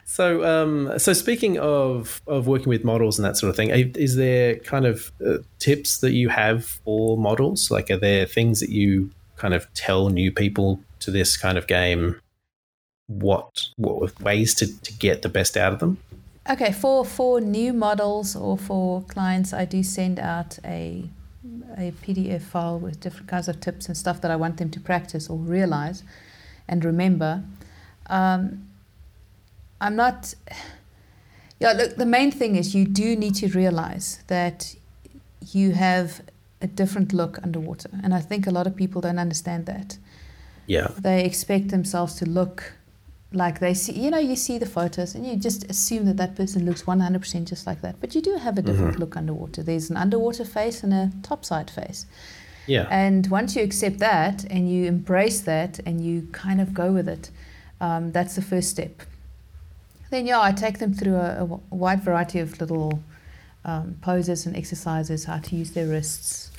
[0.05, 4.15] So, um, so speaking of of working with models and that sort of thing, is
[4.15, 7.71] there kind of uh, tips that you have for models?
[7.71, 11.67] Like, are there things that you kind of tell new people to this kind of
[11.67, 12.19] game?
[13.07, 15.97] What what ways to, to get the best out of them?
[16.49, 21.09] Okay, for for new models or for clients, I do send out a
[21.77, 24.79] a PDF file with different kinds of tips and stuff that I want them to
[24.79, 26.03] practice or realize
[26.71, 27.43] and remember.
[28.07, 28.67] Um,
[29.79, 30.33] I'm not.
[31.59, 31.97] Yeah, look.
[31.97, 34.75] The main thing is you do need to realize that
[35.51, 36.21] you have
[36.61, 39.97] a different look underwater, and I think a lot of people don't understand that
[40.65, 42.73] Yeah, they expect themselves to look
[43.33, 46.35] like they see you know you see the photos and you just assume that that
[46.35, 49.89] person looks 100% just like that but you do have a different look underwater there's
[49.89, 52.05] an underwater face and a topside face
[52.67, 52.87] yeah.
[52.89, 57.07] and once you accept that and you embrace that and you kind of go with
[57.07, 57.31] it
[57.81, 59.01] Um, that's the first step.
[60.11, 63.01] Then, yeah, I take them through a, a wide variety of little
[63.65, 66.51] um, poses and exercises, how to use their wrists,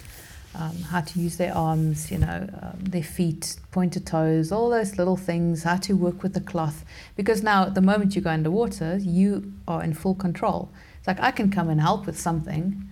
[0.55, 4.99] um, how to use their arms, you know, um, their feet, pointed toes, all those
[4.99, 6.85] little things, how to work with the cloth.
[7.15, 10.71] Because now, the moment you go underwater, you are in full control.
[10.99, 12.89] It's like I can come and help with something,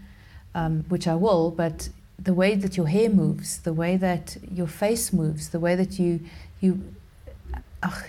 [0.55, 1.91] um, which I will, but
[2.23, 5.99] the way that your hair moves, the way that your face moves, the way that
[5.99, 6.21] you
[6.61, 6.83] you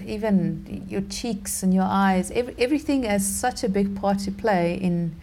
[0.05, 4.75] even your cheeks and your eyes, every, everything has such a big part to play
[4.75, 5.15] in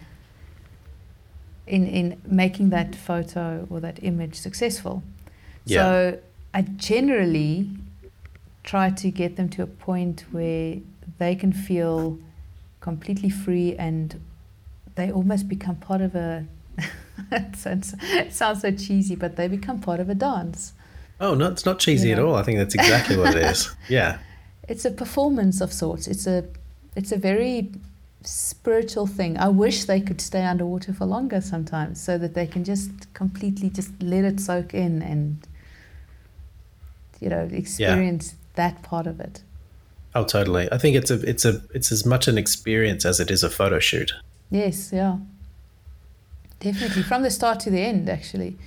[1.67, 5.03] in in making that photo or that image successful.
[5.65, 5.83] Yeah.
[5.83, 6.19] So
[6.53, 7.69] I generally
[8.63, 10.77] try to get them to a point where
[11.19, 12.17] they can feel
[12.81, 14.19] completely free and
[14.95, 16.45] they almost become part of a
[17.31, 20.73] it, sounds, it sounds so cheesy, but they become part of a dance.
[21.19, 22.35] Oh, no, it's not cheesy You at all.
[22.35, 23.73] I think that's exactly what it is.
[23.89, 24.19] Yeah.
[24.67, 26.07] It's a performance of sorts.
[26.07, 26.45] It's a
[26.95, 27.71] it's a very
[28.23, 29.37] spiritual thing.
[29.37, 33.69] I wish they could stay underwater for longer sometimes so that they can just completely
[33.69, 35.47] just let it soak in and
[37.19, 39.41] you know experience that part of it.
[40.15, 40.71] Oh, totally.
[40.71, 43.49] I think it's a it's a it's as much an experience as it is a
[43.49, 44.13] photo shoot.
[44.49, 45.17] Yes, yeah.
[46.59, 48.57] Definitely from the start to the end actually.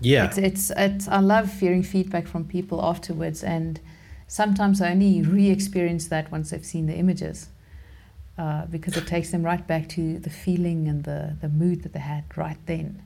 [0.00, 0.26] Yeah.
[0.26, 3.80] It's, it's, it's, I love hearing feedback from people afterwards, and
[4.28, 7.48] sometimes I only re experience that once they've seen the images
[8.38, 11.92] uh, because it takes them right back to the feeling and the, the mood that
[11.94, 13.02] they had right then.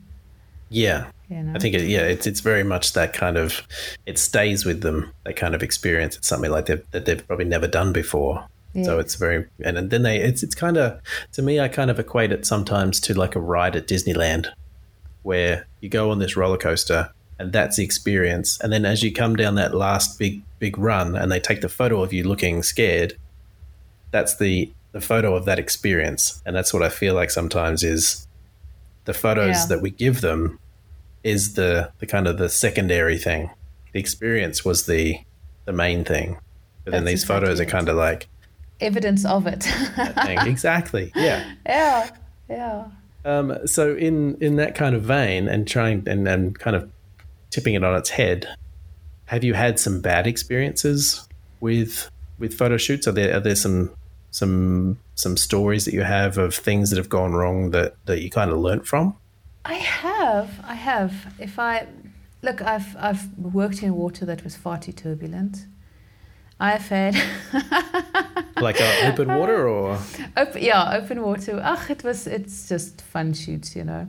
[0.69, 1.05] yeah.
[1.29, 1.53] You know?
[1.55, 3.63] I think it, yeah, it's it's very much that kind of
[4.05, 5.11] it stays with them.
[5.23, 6.15] That kind of experience.
[6.17, 8.45] It's something like they've, that they've probably never done before.
[8.81, 10.99] So it's very and then they it's it's kind of
[11.33, 14.47] to me I kind of equate it sometimes to like a ride at Disneyland
[15.21, 18.59] where you go on this roller coaster and that's the experience.
[18.61, 21.69] And then as you come down that last big big run and they take the
[21.69, 23.13] photo of you looking scared
[24.11, 26.41] that's the the photo of that experience.
[26.45, 28.27] And that's what I feel like sometimes is
[29.05, 29.65] the photos Yeah.
[29.69, 30.59] that we give them
[31.23, 33.49] is the the kind of the secondary thing.
[33.91, 35.17] The experience was the
[35.65, 36.37] the main thing.
[36.85, 38.27] But then That's these photos are kind of like
[38.79, 39.67] Evidence of it.
[40.47, 41.11] exactly.
[41.15, 41.51] Yeah.
[41.65, 42.09] yeah,
[42.49, 42.85] yeah.
[43.25, 46.91] Um, so in in that kind of vein, and trying and, and kind of
[47.49, 48.47] tipping it on its head,
[49.25, 51.27] have you had some bad experiences
[51.59, 52.09] with
[52.39, 53.07] with photo shoots?
[53.07, 53.91] Are there are there some
[54.31, 58.29] some some stories that you have of things that have gone wrong that that you
[58.29, 59.15] kind of learnt from?
[59.65, 61.33] I have, I have.
[61.39, 61.87] If I
[62.41, 65.65] look, I've I've worked in water that was far too turbulent.
[66.63, 67.15] I've had
[68.61, 69.99] Like uh, open water or
[70.37, 71.59] Open, yeah, open water.
[71.61, 72.27] Ach, it was.
[72.27, 74.07] It's just fun shoots, you know.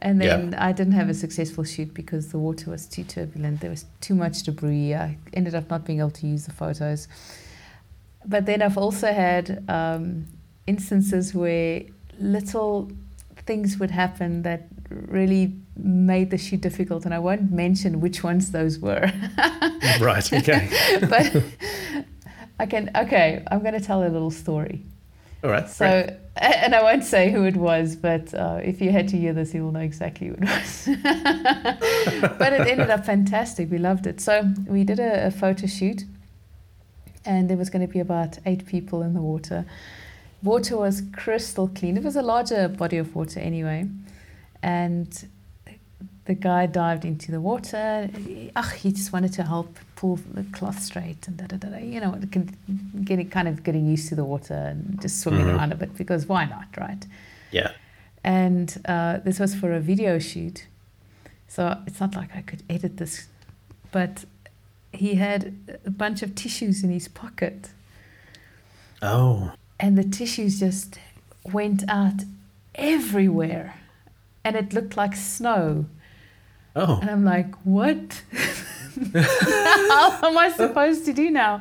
[0.00, 3.60] And then I didn't have a successful shoot because the water was too turbulent.
[3.62, 4.94] There was too much debris.
[4.94, 7.08] I ended up not being able to use the photos.
[8.26, 10.26] But then I've also had um,
[10.66, 11.84] instances where
[12.18, 12.90] little
[13.46, 18.52] things would happen that really made the shoot difficult, and I won't mention which ones
[18.52, 19.10] those were.
[20.00, 20.32] right?
[20.40, 20.68] Okay.
[21.08, 21.42] but
[22.58, 22.90] I can.
[22.96, 24.82] Okay, I'm going to tell a little story.
[25.42, 25.68] All right.
[25.68, 25.84] So,
[26.36, 29.52] and I won't say who it was, but uh, if you had to hear this,
[29.54, 30.88] you will know exactly who it was.
[32.38, 33.70] but it ended up fantastic.
[33.70, 34.20] We loved it.
[34.20, 36.04] So we did a, a photo shoot,
[37.24, 39.66] and there was going to be about eight people in the water.
[40.42, 41.96] Water was crystal clean.
[41.96, 43.88] It was a larger body of water anyway,
[44.62, 45.28] and
[46.26, 48.08] the guy dived into the water.
[48.56, 51.68] Ach, he just wanted to help pull the cloth straight and da da da.
[51.68, 51.78] da.
[51.78, 52.12] You know,
[53.04, 55.56] getting kind of getting used to the water and just swimming Mhm.
[55.56, 57.04] around a bit because why not, right?
[57.50, 57.72] Yeah.
[58.24, 60.66] And uh, this was for a video shoot,
[61.46, 63.28] so it's not like I could edit this,
[63.92, 64.24] but
[64.92, 65.54] he had
[65.84, 67.68] a bunch of tissues in his pocket,
[69.02, 69.52] Oh.
[69.78, 70.98] and the tissues just
[71.52, 72.22] went out
[72.74, 73.74] everywhere,
[74.42, 75.84] and it looked like snow.
[76.76, 76.98] Oh.
[77.00, 78.22] And I'm like, what?
[79.14, 81.60] How am I supposed to do now?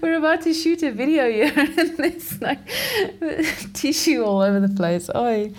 [0.00, 2.60] We're about to shoot a video here, and there's like
[3.74, 5.10] tissue all over the place.
[5.14, 5.50] Oh,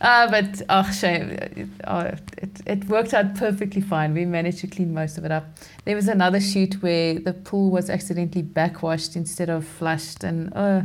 [0.00, 1.74] uh, but oh, shame.
[1.86, 4.12] Oh, it, it worked out perfectly fine.
[4.12, 5.46] We managed to clean most of it up.
[5.86, 10.82] There was another shoot where the pool was accidentally backwashed instead of flushed, and uh,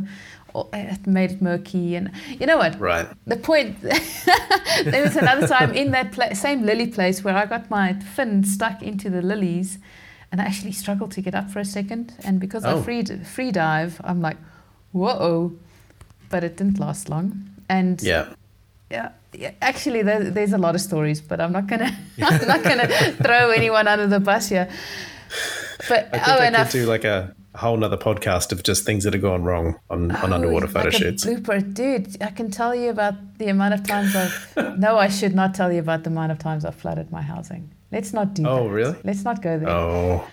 [0.74, 1.96] it made it murky.
[1.96, 2.80] And you know what?
[2.80, 3.08] Right.
[3.26, 3.82] the point
[4.86, 8.44] there was another time in that pla- same lily place where I got my fin
[8.44, 9.78] stuck into the lilies
[10.32, 12.80] and I actually struggled to get up for a second and because Oh.
[12.80, 13.04] I free
[13.36, 14.38] free dive I'm like
[14.94, 15.54] whoa
[16.30, 18.26] but it didn't last long and Yeah.
[18.90, 21.92] yeah, yeah actually there, there's a lot of stories but I'm not gonna
[22.22, 22.88] I'm not gonna
[23.24, 24.68] throw anyone under the bus here
[25.90, 28.86] but I think oh I could do like a a whole nother podcast of just
[28.86, 31.26] things that have gone wrong on, on oh, underwater Oh, photo like shoots.
[31.26, 32.22] Blooper, dude.
[32.22, 34.54] I can tell you about the amount of times I've.
[34.80, 37.70] no, I should not tell you about the amount of times I've flooded my housing.
[37.92, 38.70] Let's not do Oh, that.
[38.70, 38.96] really?
[39.04, 39.70] Let's not go there.
[39.70, 40.26] Oh.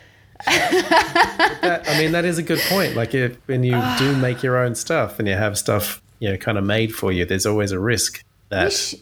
[0.46, 2.94] that, I mean, that is a good point.
[2.94, 6.36] Like, if when you do make your own stuff and you have stuff, you know,
[6.36, 8.94] kind of made for you, there's always a risk that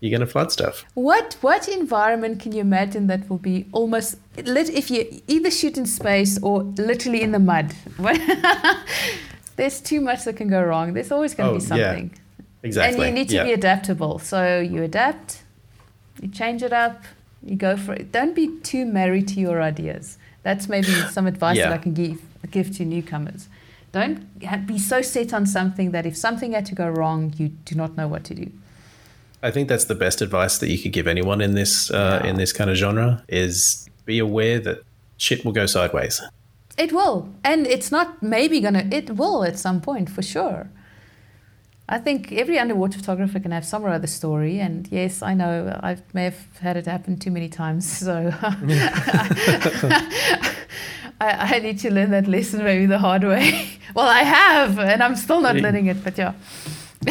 [0.00, 0.84] you're going to flood stuff.
[0.94, 5.78] What what environment can you imagine that will be almost lit if you either shoot
[5.78, 7.74] in space or literally in the mud?
[9.56, 10.92] There's too much that can go wrong.
[10.92, 11.68] There's always going to Oh, be yeah.
[11.92, 12.18] something.
[12.62, 13.06] Exactly.
[13.06, 13.44] And you need to yeah.
[13.44, 14.18] be adaptable.
[14.18, 15.42] So you adapt,
[16.20, 17.04] you change it up,
[17.42, 18.12] you go for it.
[18.12, 20.18] Don't be too married to your ideas.
[20.42, 22.20] That's maybe some advice that I can give
[22.50, 23.48] give to newcomers.
[23.92, 27.74] Don't be so set on something that if something had to go wrong, you do
[27.74, 28.50] not know what to do.
[29.46, 32.30] I think that's the best advice that you could give anyone in this uh, Yeah.
[32.30, 34.78] in this kind of genre is be aware that
[35.16, 36.20] shit will go sideways.
[36.78, 37.28] It will.
[37.42, 40.68] And it's not maybe going to, it will at some point for sure.
[41.88, 44.58] I think every underwater photographer can have some or other story.
[44.60, 47.86] And yes, I know I may have had it happen too many times.
[48.06, 48.32] So
[51.18, 53.68] I, I need to learn that lesson maybe the hard way.
[53.94, 56.34] well, I have, and I'm still not learning it, but yeah.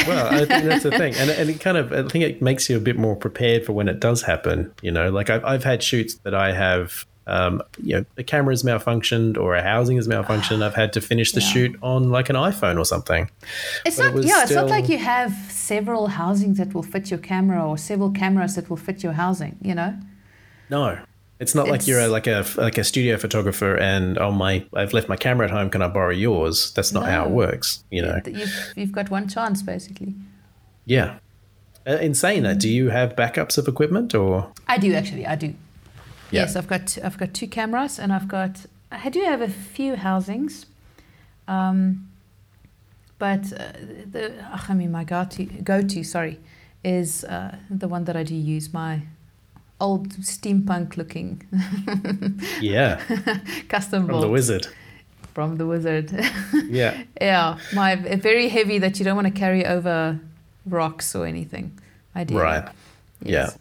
[0.08, 2.70] Well, I think that's the thing, and and it kind of I think it makes
[2.70, 4.72] you a bit more prepared for when it does happen.
[4.82, 7.06] You know, like I've I've had shoots that I have.
[7.28, 10.62] Um, you know, the camera's malfunctioned or a housing is malfunctioned.
[10.62, 11.48] I've had to finish the Yeah.
[11.48, 13.32] shoot on like an iPhone or something.
[13.84, 17.10] It's But not, was yeah, it's not like you have several housings that will fit
[17.10, 19.96] your camera or several cameras that will fit your housing, you know?
[20.70, 21.00] No,
[21.40, 24.94] it's not like you're a, like a like a studio photographer and oh my, I've
[24.94, 25.70] left my camera at home.
[25.70, 26.72] Can I borrow yours?
[26.74, 27.84] That's not how it works.
[27.92, 28.20] You know.
[28.26, 30.16] You've, you've got one chance, basically.
[30.86, 31.18] Yeah.
[31.88, 34.52] Uh, in saying that, do you have backups of equipment or?
[34.68, 35.28] I do actually.
[35.28, 35.48] I do.
[36.32, 36.42] Yeah.
[36.42, 39.96] Yes, I've got I've got two cameras and I've got I do have a few
[39.96, 40.66] housings,
[41.48, 42.10] um,
[43.20, 43.74] but uh,
[44.10, 44.34] the
[44.70, 46.40] I mean my go to go to sorry
[46.84, 49.02] is uh, the one that I do use my
[49.80, 51.41] old steampunk looking
[52.61, 53.01] Yeah,
[53.69, 54.67] custom from the wizard.
[55.34, 56.11] from the wizard.
[56.69, 57.03] Yeah.
[57.21, 60.19] yeah, my eh, very heavy that you don't want to carry over
[60.65, 61.71] rocks or anything.
[62.15, 62.39] I do.
[62.39, 62.67] Right.
[63.21, 63.57] Yes.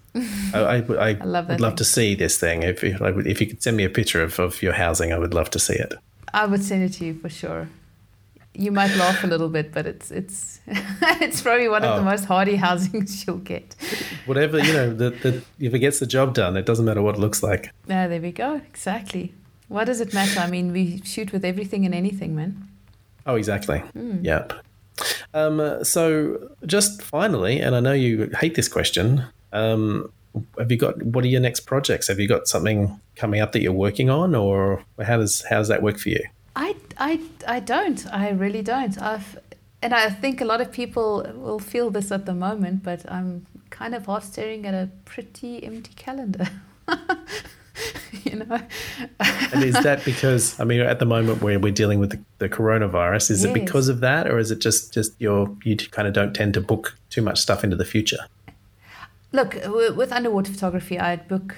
[0.55, 1.77] I, I, I, I love would love thing.
[1.79, 2.63] to see this thing.
[2.63, 5.51] If if you could send me a picture of, of your housing, I would love
[5.51, 5.95] to see it.
[6.33, 7.69] I would send it to you for sure.
[8.57, 12.05] You might laugh a little bit, but it's it's it's probably one of the Oh.
[12.05, 13.75] most hardy housings you'll get.
[14.27, 17.17] Whatever you know, the, the, if it gets the job done, it doesn't matter what
[17.17, 17.73] it looks like.
[17.91, 18.55] Ah, there we go.
[18.57, 19.35] Exactly.
[19.69, 20.39] What does it matter?
[20.41, 22.69] I mean, we shoot with everything and anything, man.
[23.27, 23.83] Oh, exactly.
[23.97, 24.25] Mm.
[24.25, 24.53] Yep.
[25.33, 29.25] Um, so, just finally, and I know you hate this question.
[29.53, 30.13] Um,
[30.59, 32.07] have you got what are your next projects?
[32.09, 35.69] Have you got something coming up that you're working on, or how does how does
[35.69, 36.23] that work for you?
[36.57, 38.07] I, I, I don't.
[38.13, 39.01] I really don't.
[39.01, 39.39] I've,
[39.83, 43.47] and I think a lot of people will feel this at the moment, but I'm
[43.71, 46.49] kind of half staring at a pretty empty calendar.
[48.25, 48.61] you know?
[49.53, 52.49] And is that because I mean, at the moment where we're dealing with the, the
[52.49, 56.15] coronavirus, is it because of that, or is it just just your you kind of
[56.15, 58.19] don't tend to book too much stuff into the future?
[59.33, 61.57] Look, with underwater photography, I'd book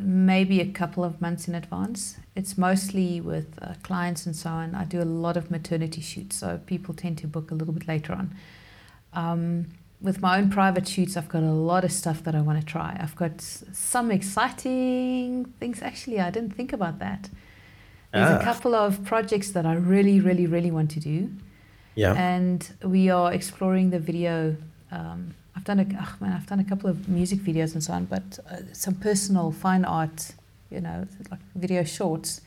[0.00, 2.16] maybe a couple of months in advance.
[2.38, 4.66] It's mostly with uh, clients and so on.
[4.82, 7.86] I do a lot of maternity shoots, so people tend to book a little bit
[7.94, 8.26] later on.
[9.22, 9.44] Um,
[10.00, 12.66] with my own private shoots, I've got a lot of stuff that I want to
[12.76, 12.90] try.
[13.04, 15.82] I've got some exciting things.
[15.82, 17.22] Actually, I didn't think about that.
[18.12, 18.40] There's Ah.
[18.40, 21.16] a couple of projects that I really, really, really want to do
[22.02, 22.14] Yeah.
[22.14, 22.60] and
[22.94, 24.56] we are exploring the video.
[24.98, 25.20] Um,
[25.56, 28.04] I've done a oh man, I've done a couple of music videos and so on,
[28.14, 30.18] but uh, some personal fine art,
[30.70, 32.40] you know, like video shorts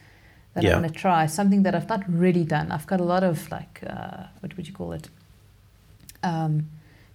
[0.54, 0.72] that Yeah.
[0.76, 1.26] I want to try.
[1.26, 2.70] Something that I've not really done.
[2.72, 5.08] I've got a lot of like uh, what would you call it?
[6.22, 6.68] Um,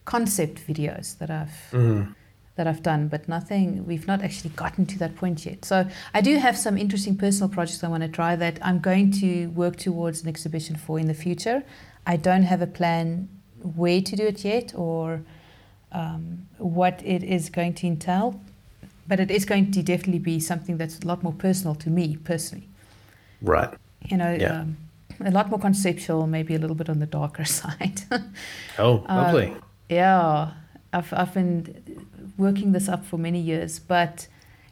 [0.06, 2.16] concept videos that I've Mhm.
[2.56, 5.64] that I've done, but nothing, we've not actually gotten to that point yet.
[5.64, 9.12] So I do have some interesting personal projects I want to try that I'm going
[9.22, 11.62] to work towards an exhibition for in the future.
[12.08, 13.30] I don't have a plan
[13.62, 15.22] where to do it yet or
[15.92, 18.42] um, what it is going to entail,
[19.08, 22.18] but it is going to definitely be something that's a lot more personal to me
[22.18, 22.68] personally.
[23.42, 23.74] Right.
[24.10, 24.62] You know, Yeah.
[24.62, 24.78] um,
[25.20, 28.02] a lot more conceptual, maybe a little bit on the darker side.
[28.78, 29.56] Oh, Uh, lovely.
[29.90, 30.52] Yeah,
[30.94, 31.76] I've, I've been
[32.38, 34.28] working this up for many years, but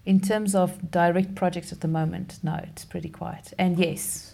[0.06, 3.54] in terms of direct projects at the moment, no, it's pretty quiet.
[3.58, 4.34] And yes,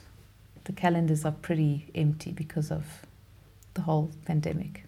[0.66, 3.06] the calendars are pretty empty because of
[3.74, 4.84] the whole pandemic.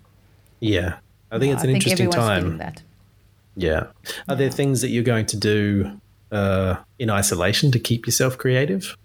[0.59, 0.95] yeah.
[1.32, 2.57] I think Yeah, it's an interesting everyone's time.
[2.59, 2.82] that.
[3.55, 3.87] Yeah.
[4.27, 5.99] Are there things that you're going to do
[6.31, 8.97] uh, in isolation to keep yourself creative?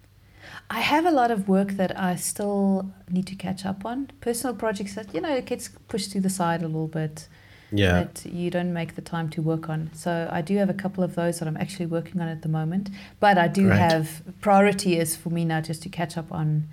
[0.70, 4.11] I have a lot of work that I still need to catch up on.
[4.20, 7.28] Personal projects that, you know, it gets pushed to the side a little bit.
[7.70, 8.05] Yeah.
[8.05, 9.90] That you don't make the time to work on.
[9.92, 12.49] So I do have a couple of those that I'm actually working on at the
[12.49, 12.90] moment.
[13.20, 13.78] But I do Great.
[13.78, 16.68] have priority is for me now just to catch up on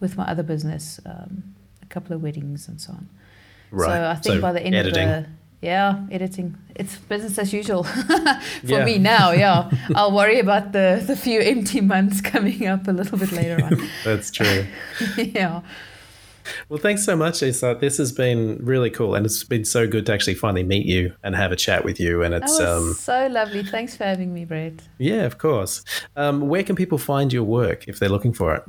[0.00, 3.08] with my other business, um, a couple of weddings and so on.
[3.70, 3.86] Right.
[3.86, 5.08] So I think by the end editing.
[5.08, 5.30] of the
[5.62, 6.56] yeah, editing.
[6.74, 8.84] It's business as usual for Yeah.
[8.84, 9.32] me now.
[9.32, 13.62] Yeah, I'll worry about the the few empty months coming up a little bit later
[13.64, 13.88] on.
[14.04, 14.66] That's true.
[15.16, 15.60] yeah.
[16.68, 17.60] Well, thanks so much, Ilse.
[17.80, 21.12] This has been really cool, and it's been so good to actually finally meet you
[21.22, 22.22] and have a chat with you.
[22.24, 23.62] And it's um, so lovely.
[23.62, 24.88] Thanks for having me, Brett.
[24.98, 25.84] yeah, of course.
[26.16, 28.64] Um, where can people find your work if they're looking for it?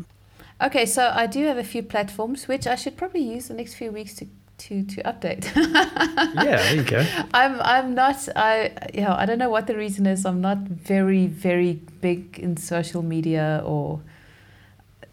[0.62, 3.74] Okay, so I do have a few platforms which I should probably use the next
[3.76, 4.28] few weeks to
[4.68, 5.44] to to update.
[6.36, 7.04] Yeah, there you go.
[7.34, 10.26] I'm I'm not I you know I don't know what the reason is.
[10.26, 10.58] I'm not
[10.94, 14.02] very very big in social media or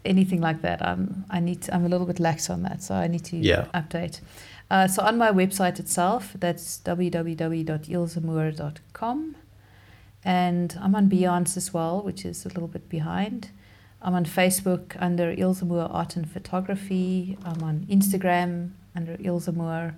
[0.05, 0.81] anything like that.
[0.81, 3.37] I'm I need to, I'm a little bit lax on that, so I need to
[3.37, 3.65] Yeah.
[3.73, 4.21] update.
[4.71, 9.35] Uh, so on my website itself, that's www.ilsemoore.com,
[10.23, 13.49] and I'm on Behance as well, which is a little bit behind.
[14.01, 17.37] I'm on Facebook under Ilse Moore Art and Photography.
[17.43, 19.95] I'm on Instagram under Ilse Moore.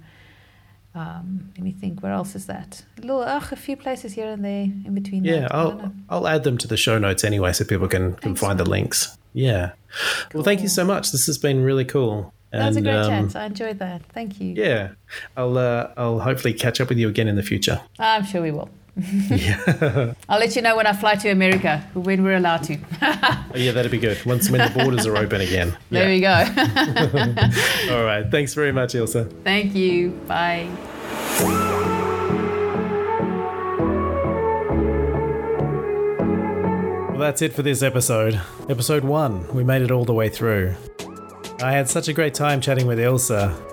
[0.93, 2.01] Um, let me think.
[2.03, 2.83] Where else is that?
[2.97, 5.23] A little, ugh, a few places here and there in between.
[5.23, 5.55] Yeah, that.
[5.55, 5.91] I don't know.
[6.09, 8.59] I'll I'll add them to the show notes anyway, so people can, can Thanks, find
[8.59, 9.17] the links.
[9.33, 9.71] Yeah.
[10.33, 11.11] Well, thank you so much.
[11.11, 12.33] This has been really cool.
[12.51, 13.41] That was a great um, chat.
[13.41, 14.01] I enjoyed that.
[14.07, 14.53] Thank you.
[14.57, 14.89] Yeah,
[15.37, 17.81] I'll uh, I'll hopefully catch up with you again in the future.
[17.97, 18.69] I'm sure we will.
[18.95, 22.77] Yeah, I'll let you know when I fly to America, when we're allowed to.
[23.01, 24.23] Oh, yeah, that'd be good.
[24.25, 25.77] Once when the borders are open again.
[25.89, 26.43] There Yeah.
[26.49, 27.95] we go.
[27.95, 28.29] All right.
[28.29, 29.15] Thanks very much, Ilse.
[29.43, 30.09] Thank you.
[30.27, 30.67] Bye.
[37.09, 38.39] Well, that's it for this episode.
[38.69, 39.47] Episode one.
[39.53, 40.75] We made it all the way through.
[41.61, 43.31] I had such a great time chatting with Ilse,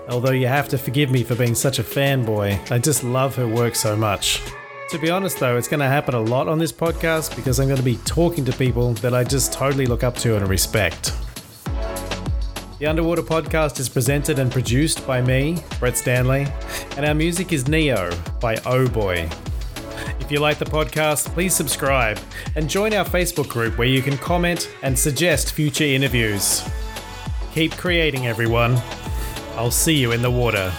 [0.08, 2.70] although you have to forgive me for being such a fanboy.
[2.70, 4.42] I just love her work so much.
[4.90, 7.66] To be honest, though, it's going to happen a lot on this podcast because I'm
[7.66, 11.12] going to be talking to people that I just totally look up to and respect.
[12.78, 16.46] The Underwater Podcast is presented and produced by me, Brett Stanley,
[16.96, 18.10] and our music is Neo
[18.40, 19.28] by Oh Boy.
[20.20, 22.18] If you like the podcast, please subscribe
[22.56, 26.66] and join our Facebook group where you can comment and suggest future interviews.
[27.52, 28.80] Keep creating, everyone.
[29.54, 30.72] I'll see you in the water.